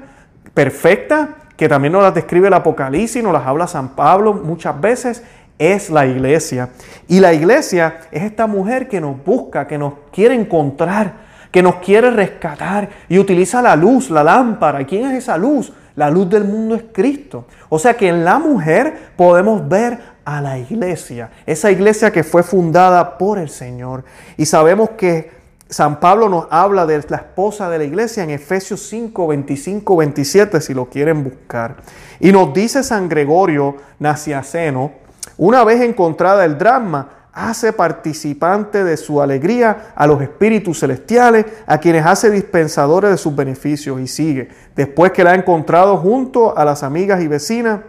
perfecta, 0.53 1.29
que 1.57 1.67
también 1.67 1.93
nos 1.93 2.03
la 2.03 2.11
describe 2.11 2.47
el 2.47 2.53
Apocalipsis, 2.53 3.23
nos 3.23 3.33
las 3.33 3.47
habla 3.47 3.67
San 3.67 3.89
Pablo 3.95 4.33
muchas 4.33 4.79
veces, 4.79 5.23
es 5.61 5.91
la 5.91 6.07
iglesia. 6.07 6.69
Y 7.07 7.19
la 7.19 7.33
iglesia 7.33 7.99
es 8.11 8.23
esta 8.23 8.47
mujer 8.47 8.87
que 8.87 8.99
nos 8.99 9.23
busca, 9.23 9.67
que 9.67 9.77
nos 9.77 9.93
quiere 10.11 10.33
encontrar, 10.33 11.13
que 11.51 11.61
nos 11.61 11.75
quiere 11.75 12.09
rescatar 12.09 12.89
y 13.07 13.19
utiliza 13.19 13.61
la 13.61 13.75
luz, 13.75 14.09
la 14.09 14.23
lámpara. 14.23 14.81
¿Y 14.81 14.85
quién 14.85 15.05
es 15.11 15.19
esa 15.19 15.37
luz? 15.37 15.71
La 15.95 16.09
luz 16.09 16.27
del 16.31 16.45
mundo 16.45 16.73
es 16.73 16.85
Cristo. 16.91 17.45
O 17.69 17.77
sea 17.77 17.93
que 17.93 18.07
en 18.07 18.25
la 18.25 18.39
mujer 18.39 19.11
podemos 19.15 19.69
ver 19.69 19.99
a 20.25 20.41
la 20.41 20.57
iglesia, 20.57 21.29
esa 21.45 21.71
iglesia 21.71 22.11
que 22.11 22.23
fue 22.23 22.41
fundada 22.41 23.19
por 23.19 23.37
el 23.37 23.49
Señor. 23.49 24.03
Y 24.37 24.47
sabemos 24.47 24.91
que 24.91 25.29
San 25.69 25.99
Pablo 25.99 26.27
nos 26.27 26.47
habla 26.49 26.87
de 26.87 27.03
la 27.07 27.17
esposa 27.17 27.69
de 27.69 27.77
la 27.77 27.83
iglesia 27.83 28.23
en 28.23 28.31
Efesios 28.31 28.81
5, 28.89 29.27
25, 29.27 29.95
27, 29.95 30.59
si 30.59 30.73
lo 30.73 30.89
quieren 30.89 31.23
buscar. 31.23 31.77
Y 32.19 32.31
nos 32.31 32.51
dice 32.51 32.83
San 32.83 33.07
Gregorio 33.07 33.77
Naciaceno, 33.99 35.01
una 35.37 35.63
vez 35.63 35.81
encontrada 35.81 36.45
el 36.45 36.57
drama, 36.57 37.09
hace 37.33 37.71
participante 37.71 38.83
de 38.83 38.97
su 38.97 39.21
alegría 39.21 39.93
a 39.95 40.05
los 40.05 40.21
espíritus 40.21 40.79
celestiales, 40.79 41.45
a 41.65 41.77
quienes 41.77 42.05
hace 42.05 42.29
dispensadores 42.29 43.11
de 43.11 43.17
sus 43.17 43.35
beneficios 43.35 43.99
y 43.99 44.07
sigue. 44.07 44.49
Después 44.75 45.11
que 45.11 45.23
la 45.23 45.31
ha 45.31 45.35
encontrado 45.35 45.97
junto 45.97 46.57
a 46.57 46.65
las 46.65 46.83
amigas 46.83 47.21
y 47.21 47.27
vecinas, 47.27 47.81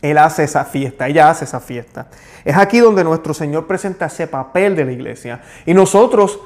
él 0.00 0.18
hace 0.18 0.44
esa 0.44 0.64
fiesta, 0.64 1.08
ella 1.08 1.30
hace 1.30 1.44
esa 1.44 1.60
fiesta. 1.60 2.08
Es 2.44 2.56
aquí 2.56 2.80
donde 2.80 3.04
nuestro 3.04 3.34
Señor 3.34 3.66
presenta 3.66 4.06
ese 4.06 4.26
papel 4.26 4.74
de 4.74 4.84
la 4.84 4.92
iglesia. 4.92 5.40
Y 5.64 5.74
nosotros 5.74 6.40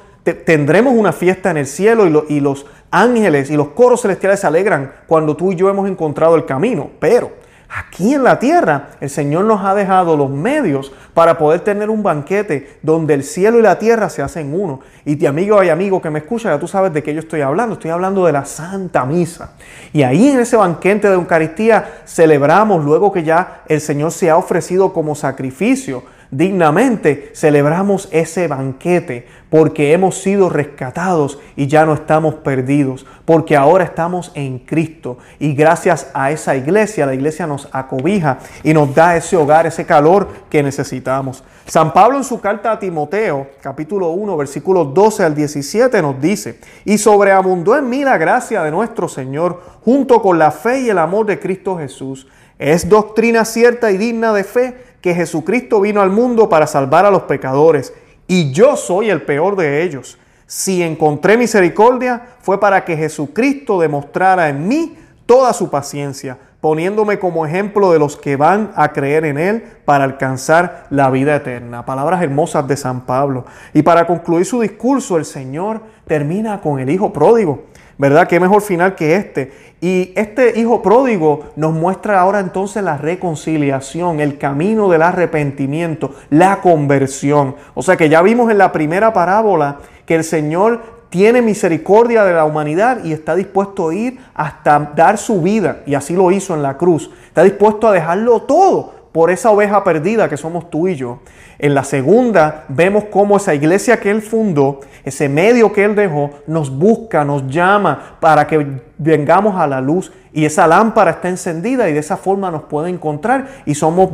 tendremos 0.44 0.94
una 0.94 1.12
fiesta 1.12 1.50
en 1.50 1.58
el 1.58 1.66
cielo 1.66 2.06
y, 2.28 2.34
y 2.34 2.40
los 2.40 2.66
ángeles 2.90 3.50
y 3.50 3.56
los 3.56 3.68
coros 3.68 4.02
celestiales 4.02 4.40
se 4.40 4.46
alegran 4.46 4.92
cuando 5.06 5.36
tú 5.36 5.52
y 5.52 5.56
yo 5.56 5.70
hemos 5.70 5.88
encontrado 5.88 6.34
el 6.36 6.44
camino. 6.44 6.90
Pero 6.98 7.32
Aquí 7.68 8.14
en 8.14 8.22
la 8.22 8.38
tierra, 8.38 8.90
el 9.00 9.10
Señor 9.10 9.44
nos 9.44 9.64
ha 9.64 9.74
dejado 9.74 10.16
los 10.16 10.30
medios 10.30 10.92
para 11.14 11.36
poder 11.36 11.60
tener 11.60 11.90
un 11.90 12.02
banquete 12.02 12.78
donde 12.82 13.14
el 13.14 13.24
cielo 13.24 13.58
y 13.58 13.62
la 13.62 13.78
tierra 13.78 14.08
se 14.08 14.22
hacen 14.22 14.54
uno. 14.54 14.80
Y 15.04 15.16
de 15.16 15.26
amigo 15.26 15.62
y 15.62 15.68
amigo 15.68 16.00
que 16.00 16.10
me 16.10 16.20
escucha, 16.20 16.50
ya 16.50 16.60
tú 16.60 16.68
sabes 16.68 16.92
de 16.92 17.02
qué 17.02 17.12
yo 17.12 17.20
estoy 17.20 17.40
hablando. 17.40 17.74
Estoy 17.74 17.90
hablando 17.90 18.24
de 18.24 18.32
la 18.32 18.44
Santa 18.44 19.04
Misa. 19.04 19.52
Y 19.92 20.02
ahí 20.02 20.28
en 20.28 20.40
ese 20.40 20.56
banquete 20.56 21.08
de 21.08 21.14
Eucaristía 21.14 22.02
celebramos, 22.06 22.84
luego 22.84 23.12
que 23.12 23.24
ya 23.24 23.62
el 23.66 23.80
Señor 23.80 24.12
se 24.12 24.30
ha 24.30 24.36
ofrecido 24.36 24.92
como 24.92 25.14
sacrificio, 25.14 26.04
dignamente 26.30 27.30
celebramos 27.34 28.08
ese 28.12 28.48
banquete 28.48 29.26
porque 29.50 29.92
hemos 29.92 30.18
sido 30.18 30.48
rescatados 30.48 31.38
y 31.54 31.66
ya 31.66 31.86
no 31.86 31.94
estamos 31.94 32.34
perdidos, 32.36 33.06
porque 33.24 33.56
ahora 33.56 33.84
estamos 33.84 34.32
en 34.34 34.58
Cristo 34.58 35.18
y 35.38 35.54
gracias 35.54 36.10
a 36.14 36.30
esa 36.30 36.56
iglesia, 36.56 37.06
la 37.06 37.14
iglesia 37.14 37.46
nos 37.46 37.68
acobija 37.72 38.38
y 38.62 38.74
nos 38.74 38.94
da 38.94 39.16
ese 39.16 39.36
hogar, 39.36 39.66
ese 39.66 39.86
calor 39.86 40.28
que 40.50 40.62
necesitamos. 40.62 41.44
San 41.66 41.92
Pablo 41.92 42.18
en 42.18 42.24
su 42.24 42.40
carta 42.40 42.72
a 42.72 42.78
Timoteo, 42.78 43.48
capítulo 43.60 44.10
1, 44.10 44.36
versículos 44.36 44.94
12 44.94 45.24
al 45.24 45.34
17 45.34 46.00
nos 46.02 46.20
dice, 46.20 46.60
y 46.84 46.98
sobreabundó 46.98 47.76
en 47.76 47.88
mí 47.88 48.04
la 48.04 48.18
gracia 48.18 48.62
de 48.62 48.70
nuestro 48.70 49.08
Señor 49.08 49.60
junto 49.84 50.22
con 50.22 50.38
la 50.38 50.50
fe 50.50 50.82
y 50.82 50.90
el 50.90 50.98
amor 50.98 51.26
de 51.26 51.38
Cristo 51.38 51.76
Jesús. 51.76 52.26
Es 52.58 52.88
doctrina 52.88 53.44
cierta 53.44 53.90
y 53.90 53.98
digna 53.98 54.32
de 54.32 54.44
fe 54.44 54.85
que 55.06 55.14
Jesucristo 55.14 55.80
vino 55.80 56.02
al 56.02 56.10
mundo 56.10 56.48
para 56.48 56.66
salvar 56.66 57.06
a 57.06 57.12
los 57.12 57.22
pecadores, 57.22 57.94
y 58.26 58.50
yo 58.50 58.74
soy 58.76 59.08
el 59.08 59.22
peor 59.22 59.54
de 59.54 59.84
ellos. 59.84 60.18
Si 60.48 60.82
encontré 60.82 61.36
misericordia, 61.36 62.30
fue 62.40 62.58
para 62.58 62.84
que 62.84 62.96
Jesucristo 62.96 63.80
demostrara 63.80 64.48
en 64.48 64.66
mí 64.66 64.98
toda 65.24 65.52
su 65.52 65.70
paciencia, 65.70 66.36
poniéndome 66.60 67.20
como 67.20 67.46
ejemplo 67.46 67.92
de 67.92 68.00
los 68.00 68.16
que 68.16 68.34
van 68.34 68.72
a 68.74 68.92
creer 68.92 69.24
en 69.26 69.38
Él 69.38 69.62
para 69.84 70.02
alcanzar 70.02 70.88
la 70.90 71.08
vida 71.10 71.36
eterna. 71.36 71.86
Palabras 71.86 72.20
hermosas 72.20 72.66
de 72.66 72.76
San 72.76 73.02
Pablo. 73.02 73.44
Y 73.74 73.82
para 73.82 74.08
concluir 74.08 74.44
su 74.44 74.60
discurso, 74.60 75.18
el 75.18 75.24
Señor 75.24 75.82
termina 76.08 76.60
con 76.60 76.80
el 76.80 76.90
Hijo 76.90 77.12
pródigo. 77.12 77.66
¿Verdad? 77.98 78.28
Qué 78.28 78.38
mejor 78.40 78.62
final 78.62 78.94
que 78.94 79.16
este. 79.16 79.52
Y 79.80 80.12
este 80.16 80.58
hijo 80.58 80.82
pródigo 80.82 81.50
nos 81.56 81.72
muestra 81.72 82.20
ahora 82.20 82.40
entonces 82.40 82.82
la 82.82 82.96
reconciliación, 82.96 84.20
el 84.20 84.38
camino 84.38 84.88
del 84.88 85.02
arrepentimiento, 85.02 86.14
la 86.30 86.60
conversión. 86.60 87.56
O 87.74 87.82
sea 87.82 87.96
que 87.96 88.08
ya 88.08 88.22
vimos 88.22 88.50
en 88.50 88.58
la 88.58 88.72
primera 88.72 89.12
parábola 89.12 89.78
que 90.06 90.14
el 90.14 90.24
Señor 90.24 90.96
tiene 91.10 91.40
misericordia 91.40 92.24
de 92.24 92.34
la 92.34 92.44
humanidad 92.44 93.04
y 93.04 93.12
está 93.12 93.34
dispuesto 93.34 93.88
a 93.88 93.94
ir 93.94 94.18
hasta 94.34 94.92
dar 94.94 95.18
su 95.18 95.40
vida, 95.40 95.82
y 95.86 95.94
así 95.94 96.14
lo 96.14 96.30
hizo 96.30 96.54
en 96.54 96.62
la 96.62 96.76
cruz. 96.76 97.10
Está 97.28 97.42
dispuesto 97.42 97.88
a 97.88 97.92
dejarlo 97.92 98.42
todo 98.42 98.95
por 99.16 99.30
esa 99.30 99.50
oveja 99.50 99.82
perdida 99.82 100.28
que 100.28 100.36
somos 100.36 100.68
tú 100.68 100.88
y 100.88 100.94
yo. 100.94 101.20
En 101.58 101.74
la 101.74 101.84
segunda 101.84 102.66
vemos 102.68 103.04
cómo 103.04 103.38
esa 103.38 103.54
iglesia 103.54 103.98
que 103.98 104.10
Él 104.10 104.20
fundó, 104.20 104.80
ese 105.06 105.26
medio 105.26 105.72
que 105.72 105.84
Él 105.84 105.94
dejó, 105.94 106.32
nos 106.46 106.68
busca, 106.68 107.24
nos 107.24 107.46
llama 107.46 108.18
para 108.20 108.46
que 108.46 108.82
vengamos 108.98 109.58
a 109.58 109.66
la 109.66 109.80
luz 109.80 110.12
y 110.34 110.44
esa 110.44 110.66
lámpara 110.66 111.12
está 111.12 111.30
encendida 111.30 111.88
y 111.88 111.94
de 111.94 112.00
esa 112.00 112.18
forma 112.18 112.50
nos 112.50 112.64
puede 112.64 112.90
encontrar 112.90 113.46
y 113.64 113.74
somos, 113.74 114.10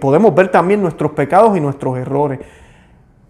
podemos 0.00 0.34
ver 0.34 0.48
también 0.48 0.82
nuestros 0.82 1.12
pecados 1.12 1.56
y 1.56 1.60
nuestros 1.60 1.96
errores. 1.96 2.40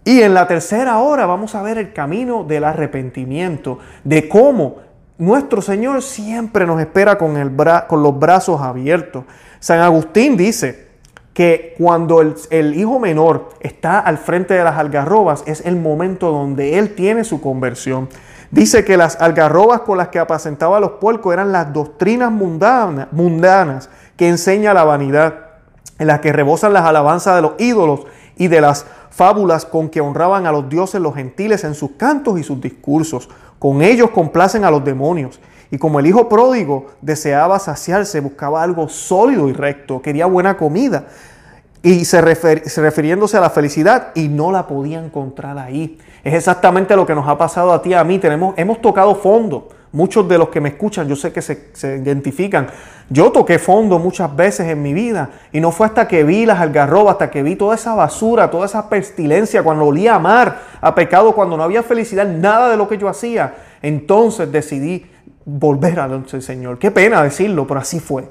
Y 0.03 0.23
en 0.23 0.33
la 0.33 0.47
tercera 0.47 0.97
hora 0.97 1.27
vamos 1.27 1.53
a 1.53 1.61
ver 1.61 1.77
el 1.77 1.93
camino 1.93 2.43
del 2.43 2.63
arrepentimiento, 2.63 3.77
de 4.03 4.27
cómo 4.27 4.77
nuestro 5.19 5.61
Señor 5.61 6.01
siempre 6.01 6.65
nos 6.65 6.81
espera 6.81 7.19
con, 7.19 7.37
el 7.37 7.51
con 7.87 8.01
los 8.01 8.17
brazos 8.17 8.59
abiertos. 8.59 9.25
San 9.59 9.79
Agustín 9.79 10.35
dice, 10.35 10.92
que 11.33 11.73
cuando 11.77 12.21
el, 12.21 12.75
hijo 12.75 12.99
menor 12.99 13.49
está 13.59 13.99
al 13.99 14.19
frente 14.19 14.53
de 14.53 14.63
las 14.63 14.77
algarrobas 14.77 15.43
es 15.47 15.65
el 15.65 15.75
momento 15.75 16.31
donde 16.31 16.77
él 16.77 16.93
tiene 16.93 17.23
su 17.23 17.41
conversión. 17.41 18.07
Dice 18.51 18.85
que 18.85 18.97
las 18.97 19.19
algarrobas 19.19 19.81
con 19.81 19.97
las 19.97 20.09
que 20.09 20.19
apacentaba 20.19 20.77
a 20.77 20.79
los 20.79 20.91
puercos 20.93 21.33
eran 21.33 21.51
las 21.51 21.73
doctrinas 21.73 22.31
mundanas 22.31 23.89
que 24.15 24.29
enseña 24.29 24.75
la 24.75 24.83
vanidad, 24.83 25.33
en 25.97 26.05
las 26.05 26.19
que 26.19 26.31
rebosan 26.31 26.73
las 26.73 26.85
alabanzas 26.85 27.35
de 27.35 27.41
los 27.41 27.53
ídolos 27.57 28.01
y 28.37 28.47
de 28.47 28.61
las 28.61 28.85
fábulas 29.09 29.65
con 29.65 29.89
que 29.89 30.01
honraban 30.01 30.45
a 30.45 30.51
los 30.51 30.69
dioses 30.69 31.01
los 31.01 31.15
gentiles 31.15 31.63
en 31.63 31.73
sus 31.73 31.91
cantos 31.91 32.39
y 32.39 32.43
sus 32.43 32.61
discursos. 32.61 33.27
Con 33.57 33.81
ellos 33.81 34.11
complacen 34.11 34.65
a 34.65 34.71
los 34.71 34.83
demonios. 34.83 35.39
Y 35.73 35.79
como 35.79 35.99
el 35.99 36.05
hijo 36.05 36.29
pródigo 36.29 36.85
deseaba 37.01 37.57
saciarse, 37.57 38.19
buscaba 38.19 38.61
algo 38.61 38.87
sólido 38.89 39.49
y 39.49 39.53
recto, 39.53 40.03
quería 40.03 40.27
buena 40.27 40.55
comida. 40.55 41.05
Y 41.81 42.05
se 42.05 42.21
refiriéndose 42.21 43.37
a 43.37 43.41
la 43.41 43.49
felicidad 43.49 44.09
y 44.13 44.27
no 44.27 44.51
la 44.51 44.67
podía 44.67 45.03
encontrar 45.03 45.57
ahí. 45.57 45.97
Es 46.23 46.35
exactamente 46.35 46.95
lo 46.95 47.07
que 47.07 47.15
nos 47.15 47.27
ha 47.27 47.39
pasado 47.39 47.73
a 47.73 47.81
ti 47.81 47.95
a 47.95 48.03
mí. 48.03 48.19
Tenemos, 48.19 48.53
hemos 48.55 48.81
tocado 48.81 49.15
fondo. 49.15 49.69
Muchos 49.91 50.29
de 50.29 50.37
los 50.37 50.49
que 50.49 50.61
me 50.61 50.69
escuchan, 50.69 51.07
yo 51.07 51.15
sé 51.15 51.31
que 51.33 51.41
se, 51.41 51.69
se, 51.73 51.97
identifican. 51.97 52.67
Yo 53.09 53.31
toqué 53.31 53.57
fondo 53.57 53.97
muchas 53.97 54.35
veces 54.35 54.67
en 54.67 54.79
mi 54.79 54.93
vida 54.93 55.31
y 55.51 55.59
no 55.59 55.71
fue 55.71 55.87
hasta 55.87 56.07
que 56.07 56.23
vi 56.23 56.45
las 56.45 56.61
algarrobas, 56.61 57.13
hasta 57.13 57.31
que 57.31 57.41
vi 57.41 57.55
toda 57.55 57.73
esa 57.73 57.95
basura, 57.95 58.51
toda 58.51 58.67
esa 58.67 58.89
pestilencia, 58.89 59.63
cuando 59.63 59.85
olía 59.85 60.13
a 60.13 60.19
mar, 60.19 60.61
a 60.81 60.93
pecado, 60.93 61.33
cuando 61.33 61.57
no 61.57 61.63
había 61.63 61.81
felicidad, 61.81 62.27
nada 62.27 62.69
de 62.69 62.77
lo 62.77 62.87
que 62.87 62.99
yo 62.99 63.09
hacía. 63.09 63.55
Entonces 63.81 64.51
decidí 64.51 65.07
volver 65.45 65.99
al 65.99 66.27
Señor. 66.41 66.79
Qué 66.79 66.91
pena 66.91 67.23
decirlo, 67.23 67.67
pero 67.67 67.79
así 67.79 67.99
fue. 67.99 68.29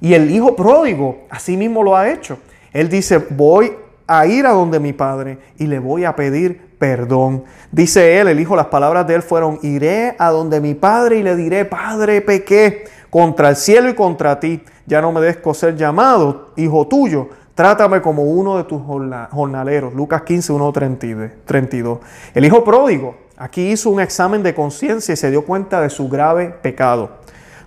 Y 0.00 0.14
el 0.14 0.30
hijo 0.30 0.54
pródigo, 0.54 1.24
así 1.30 1.56
mismo 1.56 1.82
lo 1.82 1.96
ha 1.96 2.10
hecho. 2.10 2.38
Él 2.72 2.88
dice, 2.88 3.18
voy 3.18 3.72
a 4.06 4.26
ir 4.26 4.46
a 4.46 4.52
donde 4.52 4.78
mi 4.78 4.92
padre 4.92 5.38
y 5.58 5.66
le 5.66 5.78
voy 5.78 6.04
a 6.04 6.14
pedir 6.14 6.60
perdón. 6.78 7.44
Dice 7.72 8.20
él, 8.20 8.28
el 8.28 8.38
hijo, 8.38 8.54
las 8.54 8.66
palabras 8.66 9.06
de 9.06 9.14
él 9.14 9.22
fueron, 9.22 9.58
iré 9.62 10.14
a 10.18 10.30
donde 10.30 10.60
mi 10.60 10.74
padre 10.74 11.18
y 11.18 11.22
le 11.22 11.36
diré, 11.36 11.64
Padre, 11.64 12.20
pequé 12.20 12.84
contra 13.10 13.48
el 13.48 13.56
cielo 13.56 13.88
y 13.88 13.94
contra 13.94 14.38
ti. 14.38 14.62
Ya 14.86 15.00
no 15.00 15.12
me 15.12 15.20
des 15.20 15.38
ser 15.54 15.76
llamado 15.76 16.52
hijo 16.56 16.86
tuyo. 16.86 17.28
Trátame 17.54 18.02
como 18.02 18.22
uno 18.22 18.58
de 18.58 18.64
tus 18.64 18.82
jornaleros. 18.82 19.94
Lucas 19.94 20.22
15, 20.22 20.52
1, 20.52 20.72
32. 21.46 21.98
El 22.34 22.44
hijo 22.44 22.62
pródigo 22.62 23.25
Aquí 23.36 23.70
hizo 23.70 23.90
un 23.90 24.00
examen 24.00 24.42
de 24.42 24.54
conciencia 24.54 25.12
y 25.12 25.16
se 25.16 25.30
dio 25.30 25.44
cuenta 25.44 25.80
de 25.80 25.90
su 25.90 26.08
grave 26.08 26.54
pecado. 26.62 27.18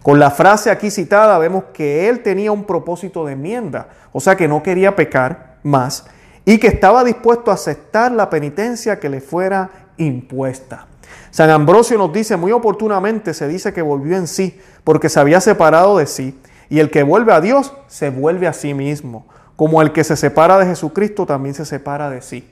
Con 0.02 0.18
la 0.18 0.32
frase 0.32 0.72
aquí 0.72 0.90
citada 0.90 1.38
vemos 1.38 1.66
que 1.74 2.10
él 2.10 2.24
tenía 2.24 2.52
un 2.52 2.64
propósito 2.64 3.26
de 3.26 3.34
enmienda, 3.34 3.90
o 4.12 4.20
sea 4.20 4.36
que 4.36 4.48
no 4.48 4.64
quería 4.64 4.96
pecar 4.96 5.58
más 5.62 6.06
y 6.46 6.58
que 6.58 6.68
estaba 6.68 7.04
dispuesto 7.04 7.52
a 7.52 7.56
aceptar 7.56 8.12
la 8.12 8.30
penitencia 8.30 9.00
que 9.00 9.10
le 9.10 9.22
fuera 9.22 9.70
impuesta. 9.98 10.88
San 11.32 11.50
Ambrosio 11.50 11.98
nos 11.98 12.12
dice 12.12 12.38
muy 12.38 12.52
oportunamente, 12.52 13.34
se 13.34 13.48
dice 13.48 13.74
que 13.74 13.82
volvió 13.82 14.18
en 14.18 14.28
sí 14.28 14.60
porque 14.84 15.10
se 15.10 15.20
había 15.20 15.42
separado 15.42 15.98
de 15.98 16.08
sí 16.08 16.40
y 16.70 16.80
el 16.80 16.90
que 16.90 17.04
vuelve 17.04 17.34
a 17.34 17.42
Dios 17.42 17.74
se 17.88 18.10
vuelve 18.10 18.48
a 18.48 18.54
sí 18.54 18.74
mismo, 18.74 19.28
como 19.56 19.82
el 19.82 19.92
que 19.92 20.04
se 20.04 20.16
separa 20.16 20.58
de 20.58 20.66
Jesucristo 20.66 21.26
también 21.26 21.54
se 21.54 21.66
separa 21.66 22.10
de 22.10 22.22
sí. 22.22 22.50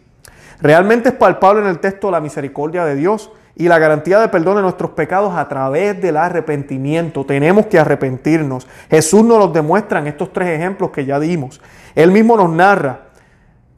Realmente 0.62 1.10
es 1.10 1.16
palpable 1.16 1.62
en 1.62 1.68
el 1.68 1.80
texto 1.80 2.10
la 2.12 2.20
misericordia 2.20 2.86
de 2.86 2.96
Dios 2.96 3.32
y 3.56 3.68
la 3.68 3.80
garantía 3.80 4.20
de 4.20 4.30
perdón 4.30 4.58
de 4.58 4.62
nuestros 4.62 4.92
pecados 4.92 5.36
a 5.36 5.48
través 5.48 6.00
del 6.02 6.18
arrepentimiento. 6.18 7.26
Tenemos 7.26 7.66
que 7.66 7.80
arrepentirnos. 7.80 8.68
Jesús 8.90 9.24
nos 9.24 9.40
los 9.40 9.54
demuestra 9.54 10.00
en 10.00 10.08
estos 10.08 10.32
tres 10.32 10.50
ejemplos 10.50 10.92
que 10.92 11.06
ya 11.06 11.20
dimos. 11.20 11.60
Él 11.96 12.12
mismo 12.12 12.38
nos 12.38 12.50
narra 12.52 13.08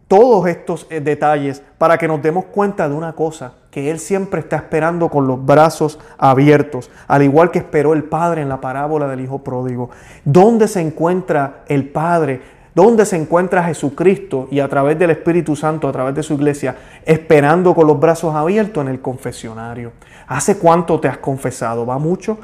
todos 0.09 0.47
estos 0.47 0.87
eh, 0.89 0.99
detalles 0.99 1.61
para 1.77 1.97
que 1.97 2.07
nos 2.07 2.21
demos 2.21 2.45
cuenta 2.45 2.89
de 2.89 2.95
una 2.95 3.13
cosa, 3.13 3.53
que 3.69 3.91
Él 3.91 3.99
siempre 3.99 4.41
está 4.41 4.55
esperando 4.57 5.07
con 5.07 5.27
los 5.27 5.45
brazos 5.45 5.99
abiertos, 6.17 6.89
al 7.07 7.21
igual 7.21 7.51
que 7.51 7.59
esperó 7.59 7.93
el 7.93 8.03
Padre 8.03 8.41
en 8.41 8.49
la 8.49 8.59
parábola 8.59 9.07
del 9.07 9.21
Hijo 9.21 9.43
Pródigo. 9.43 9.91
¿Dónde 10.25 10.67
se 10.67 10.81
encuentra 10.81 11.61
el 11.67 11.89
Padre? 11.89 12.58
¿Dónde 12.75 13.05
se 13.05 13.15
encuentra 13.15 13.63
Jesucristo 13.63 14.47
y 14.51 14.59
a 14.59 14.67
través 14.67 14.97
del 14.99 15.09
Espíritu 15.09 15.55
Santo, 15.55 15.87
a 15.87 15.91
través 15.91 16.15
de 16.15 16.23
su 16.23 16.35
iglesia, 16.35 16.75
esperando 17.05 17.73
con 17.73 17.87
los 17.87 17.99
brazos 17.99 18.35
abiertos 18.35 18.81
en 18.81 18.89
el 18.89 19.01
confesionario? 19.01 19.91
¿Hace 20.27 20.57
cuánto 20.57 20.99
te 20.99 21.07
has 21.07 21.17
confesado? 21.17 21.85
¿Va 21.85 21.97
mucho? 21.97 22.37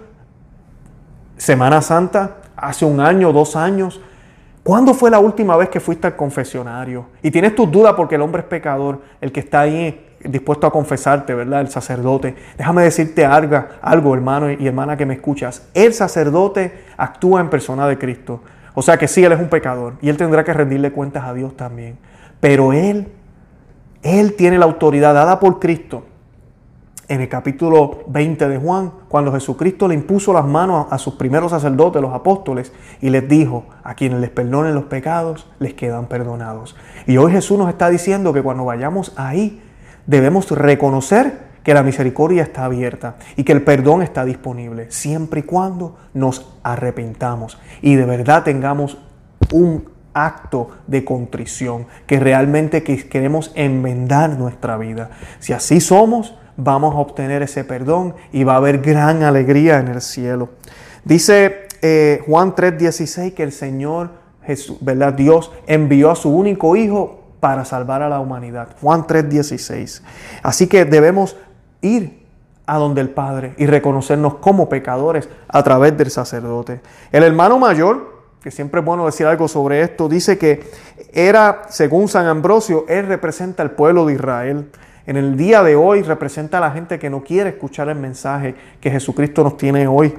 ¿Semana 1.38 1.82
Santa? 1.82 2.38
¿Hace 2.56 2.86
un 2.86 3.00
año, 3.00 3.32
dos 3.32 3.56
años? 3.56 4.02
¿Cuándo 4.64 4.96
fue 4.96 5.12
la 5.12 5.20
última 5.20 5.56
vez 5.58 5.70
que 5.70 5.80
fuiste 5.80 6.08
al 6.08 6.16
confesionario? 6.16 7.06
Y 7.22 7.30
tienes 7.30 7.54
tus 7.54 7.72
dudas 7.72 7.94
porque 7.94 8.16
el 8.16 8.22
hombre 8.22 8.42
es 8.42 8.48
pecador, 8.48 9.02
el 9.22 9.32
que 9.32 9.42
está 9.42 9.62
ahí 9.62 10.18
dispuesto 10.24 10.66
a 10.66 10.72
confesarte, 10.72 11.36
¿verdad? 11.36 11.62
El 11.62 11.70
sacerdote. 11.70 12.36
Déjame 12.58 12.82
decirte 12.82 13.26
algo, 13.26 13.64
algo, 13.82 14.16
hermano 14.16 14.50
y 14.52 14.66
hermana 14.66 14.98
que 14.98 15.06
me 15.06 15.14
escuchas. 15.14 15.68
El 15.76 15.94
sacerdote 15.94 16.86
actúa 16.98 17.42
en 17.42 17.50
persona 17.50 17.88
de 17.88 18.00
Cristo. 18.00 18.42
O 18.76 18.82
sea 18.82 18.98
que 18.98 19.08
sí, 19.08 19.24
Él 19.24 19.32
es 19.32 19.40
un 19.40 19.50
pecador 19.50 19.96
y 20.02 20.10
Él 20.10 20.18
tendrá 20.18 20.44
que 20.44 20.54
rendirle 20.54 20.92
cuentas 20.92 21.24
a 21.24 21.34
Dios 21.34 21.56
también. 21.58 21.98
Pero 22.40 22.74
Él, 22.74 23.08
Él 24.04 24.36
tiene 24.36 24.60
la 24.60 24.66
autoridad 24.66 25.14
dada 25.14 25.40
por 25.40 25.60
Cristo 25.60 26.04
en 27.08 27.22
el 27.22 27.30
capítulo 27.30 28.00
20 28.08 28.48
de 28.48 28.58
Juan, 28.58 28.92
cuando 29.10 29.32
Jesucristo 29.32 29.88
le 29.88 29.94
impuso 29.94 30.34
las 30.34 30.46
manos 30.46 30.88
a 30.90 30.98
sus 30.98 31.16
primeros 31.16 31.52
sacerdotes, 31.52 32.02
los 32.02 32.14
apóstoles, 32.14 32.72
y 33.02 33.10
les 33.10 33.28
dijo, 33.28 33.66
a 33.84 33.94
quienes 33.94 34.20
les 34.20 34.32
perdonen 34.32 34.74
los 34.74 34.86
pecados, 34.86 35.48
les 35.60 35.74
quedan 35.74 36.08
perdonados. 36.08 36.76
Y 37.06 37.18
hoy 37.18 37.32
Jesús 37.32 37.58
nos 37.58 37.70
está 37.70 37.90
diciendo 37.90 38.34
que 38.34 38.42
cuando 38.42 38.66
vayamos 38.66 39.14
ahí, 39.18 39.62
debemos 40.08 40.50
reconocer 40.50 41.55
que 41.66 41.74
la 41.74 41.84
misericordia 41.84 42.44
está 42.44 42.64
abierta 42.64 43.16
y 43.36 43.44
que 43.44 43.52
el 43.52 43.64
perdón 43.64 44.04
está 44.04 44.24
disponible, 44.24 44.92
siempre 44.92 45.40
y 45.40 45.44
cuando 45.44 45.98
nos 46.14 46.56
arrepentamos 46.62 47.58
y 47.82 47.96
de 47.96 48.06
verdad 48.06 48.44
tengamos 48.44 49.00
un 49.52 49.90
acto 50.14 50.70
de 50.86 51.04
contrición, 51.04 51.88
que 52.06 52.20
realmente 52.20 52.84
queremos 52.84 53.52
enmendar 53.56 54.38
nuestra 54.38 54.78
vida. 54.78 55.10
Si 55.40 55.54
así 55.54 55.82
somos, 55.82 56.36
vamos 56.56 56.94
a 56.96 57.00
obtener 57.00 57.42
ese 57.42 57.64
perdón 57.64 58.14
y 58.32 58.44
va 58.44 58.54
a 58.54 58.58
haber 58.58 58.80
gran 58.80 59.24
alegría 59.24 59.80
en 59.80 59.88
el 59.88 60.02
cielo. 60.02 60.50
Dice 61.04 61.68
eh, 61.82 62.22
Juan 62.28 62.54
3:16 62.54 63.34
que 63.34 63.44
el 63.44 63.52
Señor 63.52 64.12
Jesús, 64.44 64.78
¿verdad? 64.82 65.14
Dios 65.14 65.52
envió 65.66 66.12
a 66.12 66.16
su 66.16 66.30
único 66.30 66.76
Hijo 66.76 67.24
para 67.40 67.66
salvar 67.66 68.04
a 68.04 68.10
la 68.10 68.20
humanidad. 68.20 68.70
Juan 68.82 69.06
3:16. 69.06 70.04
Así 70.44 70.68
que 70.68 70.86
debemos 70.86 71.36
ir 71.82 72.26
a 72.66 72.78
donde 72.78 73.02
el 73.02 73.10
Padre 73.10 73.54
y 73.58 73.66
reconocernos 73.66 74.36
como 74.36 74.70
pecadores 74.70 75.30
a 75.48 75.64
través 75.64 75.98
del 75.98 76.10
sacerdote. 76.10 76.82
El 77.12 77.24
hermano 77.24 77.60
mayor, 77.60 78.16
que 78.42 78.52
siempre 78.52 78.80
es 78.80 78.86
bueno 78.86 79.06
decir 79.06 79.28
algo 79.28 79.48
sobre 79.48 79.82
esto, 79.82 80.10
dice 80.10 80.38
que 80.38 80.70
era, 81.14 81.64
según 81.70 82.08
San 82.08 82.28
Ambrosio, 82.28 82.86
él 82.88 83.08
representa 83.08 83.64
al 83.64 83.72
pueblo 83.72 84.06
de 84.06 84.14
Israel. 84.14 84.70
En 85.08 85.18
el 85.18 85.38
día 85.38 85.62
de 85.62 85.76
hoy 85.76 86.02
representa 86.02 86.58
a 86.58 86.62
la 86.62 86.72
gente 86.72 86.98
que 86.98 87.12
no 87.12 87.24
quiere 87.24 87.52
escuchar 87.52 87.90
el 87.90 87.98
mensaje 87.98 88.56
que 88.82 88.90
Jesucristo 88.90 89.44
nos 89.44 89.58
tiene 89.58 89.88
hoy. 89.88 90.16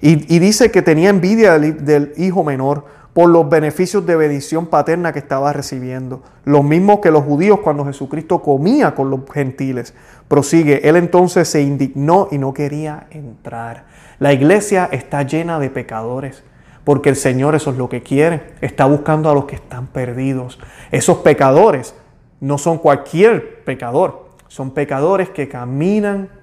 Y, 0.00 0.38
dice 0.38 0.70
que 0.70 0.80
tenía 0.80 1.10
envidia 1.10 1.58
del 1.58 2.14
hijo 2.16 2.42
menor 2.42 2.86
por 3.12 3.28
los 3.28 3.48
beneficios 3.48 4.06
de 4.06 4.16
bendición 4.16 4.66
paterna 4.66 5.12
que 5.12 5.18
estaba 5.18 5.52
recibiendo. 5.52 6.22
Lo 6.44 6.62
mismo 6.62 7.00
que 7.00 7.10
los 7.10 7.24
judíos 7.24 7.60
cuando 7.60 7.84
Jesucristo 7.84 8.40
comía 8.40 8.94
con 8.94 9.10
los 9.10 9.20
gentiles. 9.32 9.94
Prosigue, 10.28 10.88
él 10.88 10.96
entonces 10.96 11.48
se 11.48 11.62
indignó 11.62 12.28
y 12.30 12.38
no 12.38 12.54
quería 12.54 13.08
entrar. 13.10 13.84
La 14.18 14.32
iglesia 14.32 14.88
está 14.92 15.22
llena 15.22 15.58
de 15.58 15.70
pecadores, 15.70 16.44
porque 16.84 17.08
el 17.08 17.16
Señor 17.16 17.54
eso 17.54 17.70
es 17.70 17.76
lo 17.76 17.88
que 17.88 18.02
quiere. 18.02 18.54
Está 18.60 18.84
buscando 18.84 19.28
a 19.28 19.34
los 19.34 19.46
que 19.46 19.56
están 19.56 19.88
perdidos. 19.88 20.58
Esos 20.92 21.18
pecadores 21.18 21.94
no 22.40 22.58
son 22.58 22.78
cualquier 22.78 23.64
pecador, 23.64 24.30
son 24.46 24.70
pecadores 24.70 25.30
que 25.30 25.48
caminan 25.48 26.39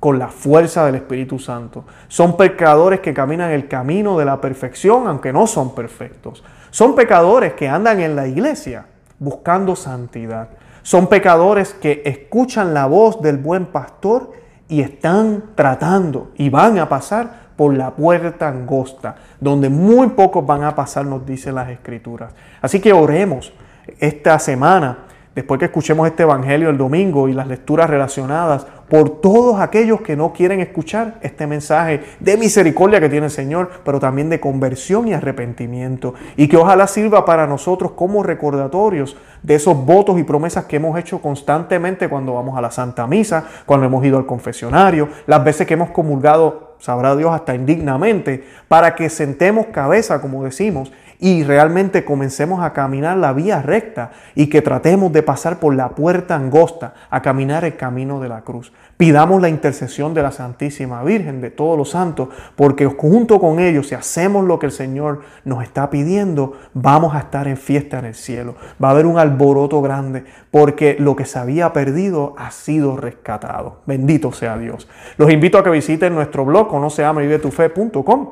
con 0.00 0.18
la 0.18 0.28
fuerza 0.28 0.86
del 0.86 0.96
Espíritu 0.96 1.38
Santo. 1.38 1.84
Son 2.08 2.36
pecadores 2.36 3.00
que 3.00 3.14
caminan 3.14 3.50
el 3.50 3.68
camino 3.68 4.18
de 4.18 4.24
la 4.24 4.40
perfección, 4.40 5.08
aunque 5.08 5.32
no 5.32 5.46
son 5.46 5.74
perfectos. 5.74 6.44
Son 6.70 6.94
pecadores 6.94 7.54
que 7.54 7.68
andan 7.68 8.00
en 8.00 8.14
la 8.14 8.26
iglesia 8.26 8.86
buscando 9.18 9.74
santidad. 9.74 10.50
Son 10.82 11.08
pecadores 11.08 11.74
que 11.74 12.02
escuchan 12.04 12.74
la 12.74 12.86
voz 12.86 13.20
del 13.20 13.38
buen 13.38 13.66
pastor 13.66 14.32
y 14.68 14.82
están 14.82 15.44
tratando 15.54 16.30
y 16.36 16.50
van 16.50 16.78
a 16.78 16.88
pasar 16.88 17.48
por 17.56 17.76
la 17.76 17.90
puerta 17.90 18.48
angosta, 18.48 19.16
donde 19.40 19.68
muy 19.68 20.10
pocos 20.10 20.46
van 20.46 20.62
a 20.62 20.76
pasar, 20.76 21.04
nos 21.04 21.26
dicen 21.26 21.56
las 21.56 21.68
escrituras. 21.70 22.32
Así 22.62 22.80
que 22.80 22.92
oremos 22.92 23.52
esta 23.98 24.38
semana 24.38 25.07
después 25.38 25.60
que 25.60 25.66
escuchemos 25.66 26.04
este 26.08 26.24
Evangelio 26.24 26.68
el 26.68 26.76
domingo 26.76 27.28
y 27.28 27.32
las 27.32 27.46
lecturas 27.46 27.88
relacionadas, 27.88 28.66
por 28.88 29.20
todos 29.20 29.60
aquellos 29.60 30.00
que 30.00 30.16
no 30.16 30.32
quieren 30.32 30.58
escuchar 30.58 31.20
este 31.20 31.46
mensaje 31.46 32.02
de 32.18 32.36
misericordia 32.36 32.98
que 32.98 33.08
tiene 33.08 33.26
el 33.26 33.30
Señor, 33.30 33.70
pero 33.84 34.00
también 34.00 34.30
de 34.30 34.40
conversión 34.40 35.06
y 35.06 35.14
arrepentimiento. 35.14 36.14
Y 36.36 36.48
que 36.48 36.56
ojalá 36.56 36.88
sirva 36.88 37.24
para 37.24 37.46
nosotros 37.46 37.92
como 37.92 38.24
recordatorios 38.24 39.16
de 39.44 39.54
esos 39.54 39.76
votos 39.86 40.18
y 40.18 40.24
promesas 40.24 40.64
que 40.64 40.76
hemos 40.76 40.98
hecho 40.98 41.20
constantemente 41.20 42.08
cuando 42.08 42.34
vamos 42.34 42.58
a 42.58 42.60
la 42.60 42.72
Santa 42.72 43.06
Misa, 43.06 43.44
cuando 43.64 43.86
hemos 43.86 44.04
ido 44.04 44.18
al 44.18 44.26
confesionario, 44.26 45.08
las 45.28 45.44
veces 45.44 45.68
que 45.68 45.74
hemos 45.74 45.90
comulgado, 45.90 46.74
sabrá 46.80 47.14
Dios, 47.14 47.32
hasta 47.32 47.54
indignamente, 47.54 48.44
para 48.66 48.96
que 48.96 49.08
sentemos 49.08 49.66
cabeza, 49.66 50.20
como 50.20 50.42
decimos, 50.42 50.90
y 51.20 51.42
realmente 51.42 52.04
comencemos 52.04 52.62
a 52.62 52.72
caminar 52.72 53.16
la 53.16 53.32
vía 53.32 53.60
recta 53.60 54.12
y 54.34 54.48
que 54.48 54.62
tratemos 54.62 55.12
de 55.12 55.22
pasar 55.22 55.58
por 55.58 55.74
la 55.74 55.90
puerta 55.90 56.36
angosta 56.36 56.94
a 57.10 57.22
caminar 57.22 57.64
el 57.64 57.76
camino 57.76 58.20
de 58.20 58.28
la 58.28 58.42
cruz. 58.42 58.72
Pidamos 58.96 59.40
la 59.40 59.48
intercesión 59.48 60.14
de 60.14 60.22
la 60.22 60.30
Santísima 60.30 61.02
Virgen, 61.02 61.40
de 61.40 61.50
todos 61.50 61.76
los 61.76 61.90
santos, 61.90 62.28
porque 62.56 62.86
junto 62.86 63.40
con 63.40 63.58
ellos, 63.58 63.88
si 63.88 63.94
hacemos 63.94 64.44
lo 64.44 64.58
que 64.58 64.66
el 64.66 64.72
Señor 64.72 65.22
nos 65.44 65.62
está 65.62 65.90
pidiendo, 65.90 66.54
vamos 66.74 67.14
a 67.14 67.20
estar 67.20 67.48
en 67.48 67.56
fiesta 67.56 67.98
en 67.98 68.06
el 68.06 68.14
cielo. 68.14 68.54
Va 68.82 68.88
a 68.88 68.90
haber 68.92 69.06
un 69.06 69.18
alboroto 69.18 69.82
grande, 69.82 70.24
porque 70.50 70.96
lo 70.98 71.16
que 71.16 71.26
se 71.26 71.38
había 71.38 71.72
perdido 71.72 72.34
ha 72.38 72.50
sido 72.50 72.96
rescatado. 72.96 73.82
Bendito 73.86 74.32
sea 74.32 74.56
Dios. 74.56 74.88
Los 75.16 75.30
invito 75.30 75.58
a 75.58 75.64
que 75.64 75.70
visiten 75.70 76.14
nuestro 76.14 76.44
blog, 76.44 76.68
conoceamavivetufe.com, 76.68 78.30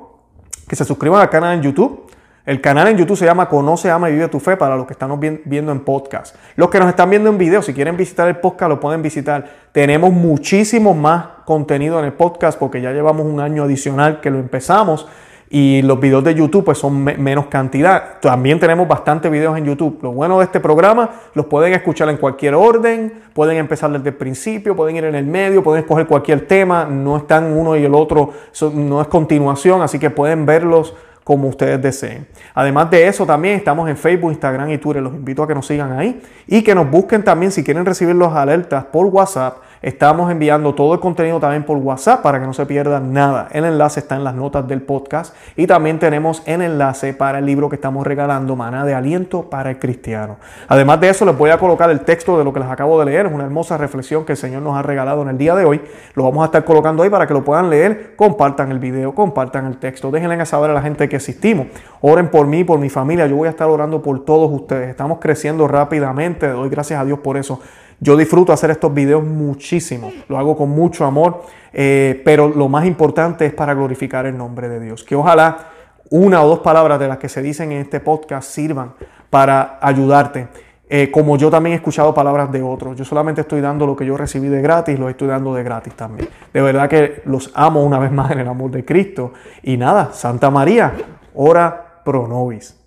que 0.68 0.77
se 0.77 0.85
suscriban 0.85 1.20
al 1.20 1.31
canal 1.31 1.57
en 1.57 1.62
YouTube 1.62 2.07
el 2.46 2.61
canal 2.61 2.87
en 2.87 2.96
YouTube 2.96 3.16
se 3.16 3.24
llama 3.24 3.48
Conoce, 3.48 3.90
Ama 3.90 4.09
y 4.09 4.12
Vive 4.12 4.28
tu 4.28 4.38
Fe 4.38 4.56
para 4.56 4.76
los 4.76 4.87
que 4.87 4.92
están 4.92 5.18
viendo 5.44 5.72
en 5.72 5.80
podcast. 5.80 6.37
Los 6.54 6.70
que 6.70 6.78
nos 6.78 6.88
están 6.88 7.11
viendo 7.11 7.28
en 7.28 7.37
video, 7.37 7.61
si 7.61 7.74
quieren 7.74 7.96
visitar 7.96 8.28
el 8.28 8.37
podcast, 8.37 8.68
lo 8.68 8.78
pueden 8.78 9.02
visitar. 9.02 9.44
Tenemos 9.72 10.12
muchísimo 10.12 10.94
más 10.94 11.26
contenido 11.44 11.98
en 11.98 12.04
el 12.04 12.12
podcast 12.12 12.56
porque 12.56 12.80
ya 12.80 12.92
llevamos 12.92 13.26
un 13.26 13.40
año 13.40 13.64
adicional 13.64 14.20
que 14.20 14.30
lo 14.30 14.38
empezamos 14.38 15.09
y 15.50 15.82
los 15.82 15.98
videos 15.98 16.22
de 16.22 16.37
YouTube 16.37 16.64
pues 16.64 16.78
son 16.78 17.02
menos 17.02 17.46
cantidad. 17.46 18.20
También 18.20 18.61
tenemos 18.61 18.87
bastantes 18.87 19.30
videos 19.30 19.59
en 19.59 19.64
YouTube. 19.64 19.98
Lo 20.02 20.12
bueno 20.12 20.38
de 20.38 20.44
este 20.44 20.61
programa, 20.61 21.11
los 21.35 21.46
pueden 21.46 21.72
escuchar 21.72 22.09
en 22.11 22.16
cualquier 22.16 22.54
orden, 22.54 23.12
pueden 23.32 23.56
empezar 23.56 23.90
desde 23.90 24.11
el 24.11 24.14
principio, 24.14 24.76
pueden 24.76 24.94
ir 24.94 25.04
en 25.04 25.16
el 25.16 25.26
medio, 25.26 25.64
pueden 25.64 25.82
escoger 25.82 26.06
cualquier 26.06 26.46
tema, 26.46 26.85
no 26.85 27.16
están 27.16 27.52
uno 27.52 27.76
y 27.76 27.85
el 27.85 27.94
otro, 27.94 28.30
no 28.72 29.00
es 29.00 29.09
continuación, 29.09 29.82
así 29.82 29.98
que 29.98 30.11
pueden 30.11 30.46
verlos 30.46 30.94
como 31.26 31.48
ustedes 31.48 31.82
deseen. 31.82 32.24
Además 32.54 32.88
de 32.88 33.08
eso, 33.08 33.26
también 33.26 33.56
estamos 33.56 33.90
en 33.90 33.96
Facebook, 33.96 34.30
Instagram 34.30 34.70
y 34.70 34.78
Twitter. 34.78 35.02
Los 35.02 35.12
invito 35.12 35.42
a 35.42 35.48
que 35.48 35.56
nos 35.56 35.66
sigan 35.66 35.90
ahí 35.98 36.22
y 36.46 36.62
que 36.62 36.72
nos 36.72 36.88
busquen 36.88 37.24
también 37.24 37.50
si 37.50 37.64
quieren 37.64 37.84
recibir 37.84 38.14
los 38.14 38.32
alertas 38.32 38.84
por 38.84 39.06
WhatsApp 39.06 39.56
Estamos 39.82 40.30
enviando 40.30 40.74
todo 40.74 40.94
el 40.94 41.00
contenido 41.00 41.38
también 41.38 41.64
por 41.64 41.76
WhatsApp 41.76 42.22
para 42.22 42.40
que 42.40 42.46
no 42.46 42.54
se 42.54 42.64
pierdan 42.64 43.12
nada. 43.12 43.48
El 43.52 43.64
enlace 43.64 44.00
está 44.00 44.16
en 44.16 44.24
las 44.24 44.34
notas 44.34 44.66
del 44.66 44.80
podcast 44.80 45.34
y 45.54 45.66
también 45.66 45.98
tenemos 45.98 46.42
el 46.46 46.62
enlace 46.62 47.12
para 47.12 47.38
el 47.40 47.46
libro 47.46 47.68
que 47.68 47.76
estamos 47.76 48.06
regalando, 48.06 48.56
Maná 48.56 48.84
de 48.84 48.94
Aliento 48.94 49.50
para 49.50 49.70
el 49.70 49.78
Cristiano. 49.78 50.36
Además 50.68 51.00
de 51.00 51.10
eso, 51.10 51.26
les 51.26 51.36
voy 51.36 51.50
a 51.50 51.58
colocar 51.58 51.90
el 51.90 52.00
texto 52.00 52.38
de 52.38 52.44
lo 52.44 52.52
que 52.52 52.60
les 52.60 52.68
acabo 52.70 52.98
de 52.98 53.06
leer. 53.06 53.26
Es 53.26 53.32
una 53.32 53.44
hermosa 53.44 53.76
reflexión 53.76 54.24
que 54.24 54.32
el 54.32 54.38
Señor 54.38 54.62
nos 54.62 54.76
ha 54.76 54.82
regalado 54.82 55.22
en 55.22 55.28
el 55.28 55.38
día 55.38 55.54
de 55.54 55.64
hoy. 55.64 55.82
Lo 56.14 56.24
vamos 56.24 56.42
a 56.42 56.46
estar 56.46 56.64
colocando 56.64 57.02
ahí 57.02 57.10
para 57.10 57.26
que 57.26 57.34
lo 57.34 57.44
puedan 57.44 57.68
leer. 57.68 58.14
Compartan 58.16 58.72
el 58.72 58.78
video, 58.78 59.14
compartan 59.14 59.66
el 59.66 59.76
texto. 59.76 60.10
Déjenle 60.10 60.44
saber 60.46 60.70
a 60.70 60.74
la 60.74 60.82
gente 60.82 61.08
que 61.08 61.16
existimos. 61.16 61.66
Oren 62.00 62.28
por 62.28 62.46
mí, 62.46 62.64
por 62.64 62.78
mi 62.78 62.88
familia. 62.88 63.26
Yo 63.26 63.36
voy 63.36 63.48
a 63.48 63.50
estar 63.50 63.68
orando 63.68 64.02
por 64.02 64.24
todos 64.24 64.50
ustedes. 64.50 64.88
Estamos 64.88 65.18
creciendo 65.20 65.68
rápidamente. 65.68 66.48
Doy 66.48 66.68
gracias 66.70 67.00
a 67.00 67.04
Dios 67.04 67.18
por 67.18 67.36
eso. 67.36 67.60
Yo 68.00 68.16
disfruto 68.16 68.52
hacer 68.52 68.70
estos 68.70 68.92
videos 68.92 69.24
muchísimo, 69.24 70.12
lo 70.28 70.38
hago 70.38 70.56
con 70.56 70.68
mucho 70.68 71.04
amor, 71.04 71.42
eh, 71.72 72.20
pero 72.24 72.48
lo 72.48 72.68
más 72.68 72.85
importante 72.85 73.46
es 73.46 73.54
para 73.54 73.72
glorificar 73.74 74.26
el 74.26 74.37
nombre 74.37 74.68
de 74.68 74.80
Dios. 74.80 75.02
Que 75.02 75.14
ojalá 75.14 75.70
una 76.11 76.42
o 76.42 76.48
dos 76.48 76.61
palabras 76.61 77.00
de 77.00 77.09
las 77.09 77.18
que 77.18 77.28
se 77.28 77.42
dicen 77.42 77.72
en 77.72 77.80
este 77.80 78.00
podcast 78.00 78.50
sirvan 78.50 78.92
para 79.30 79.78
ayudarte. 79.80 80.48
Eh, 80.88 81.11
como 81.11 81.37
yo 81.37 81.50
también 81.50 81.72
he 81.72 81.76
escuchado 81.76 82.14
palabras 82.14 82.52
de 82.52 82.62
otros. 82.62 82.96
Yo 82.96 83.04
solamente 83.04 83.40
estoy 83.40 83.61
dando 83.61 83.87
lo 83.87 83.96
que 83.96 84.06
yo 84.06 84.16
recibí 84.16 84.48
de 84.48 84.62
gratis, 84.62 84.98
lo 84.98 85.09
estoy 85.09 85.28
dando 85.28 85.52
de 85.54 85.64
gratis 85.64 85.94
también. 85.94 86.28
De 86.52 86.61
verdad 86.61 86.88
que 86.88 87.22
los 87.24 87.50
amo 87.54 87.82
una 87.82 87.98
vez 87.98 88.12
más 88.12 88.30
en 88.30 88.40
el 88.40 88.48
amor 88.48 88.70
de 88.70 88.85
Cristo. 88.85 89.32
Y 89.62 89.76
nada, 89.76 90.12
Santa 90.12 90.50
María, 90.50 90.92
ora 91.35 92.02
pro 92.04 92.28
nobis. 92.28 92.86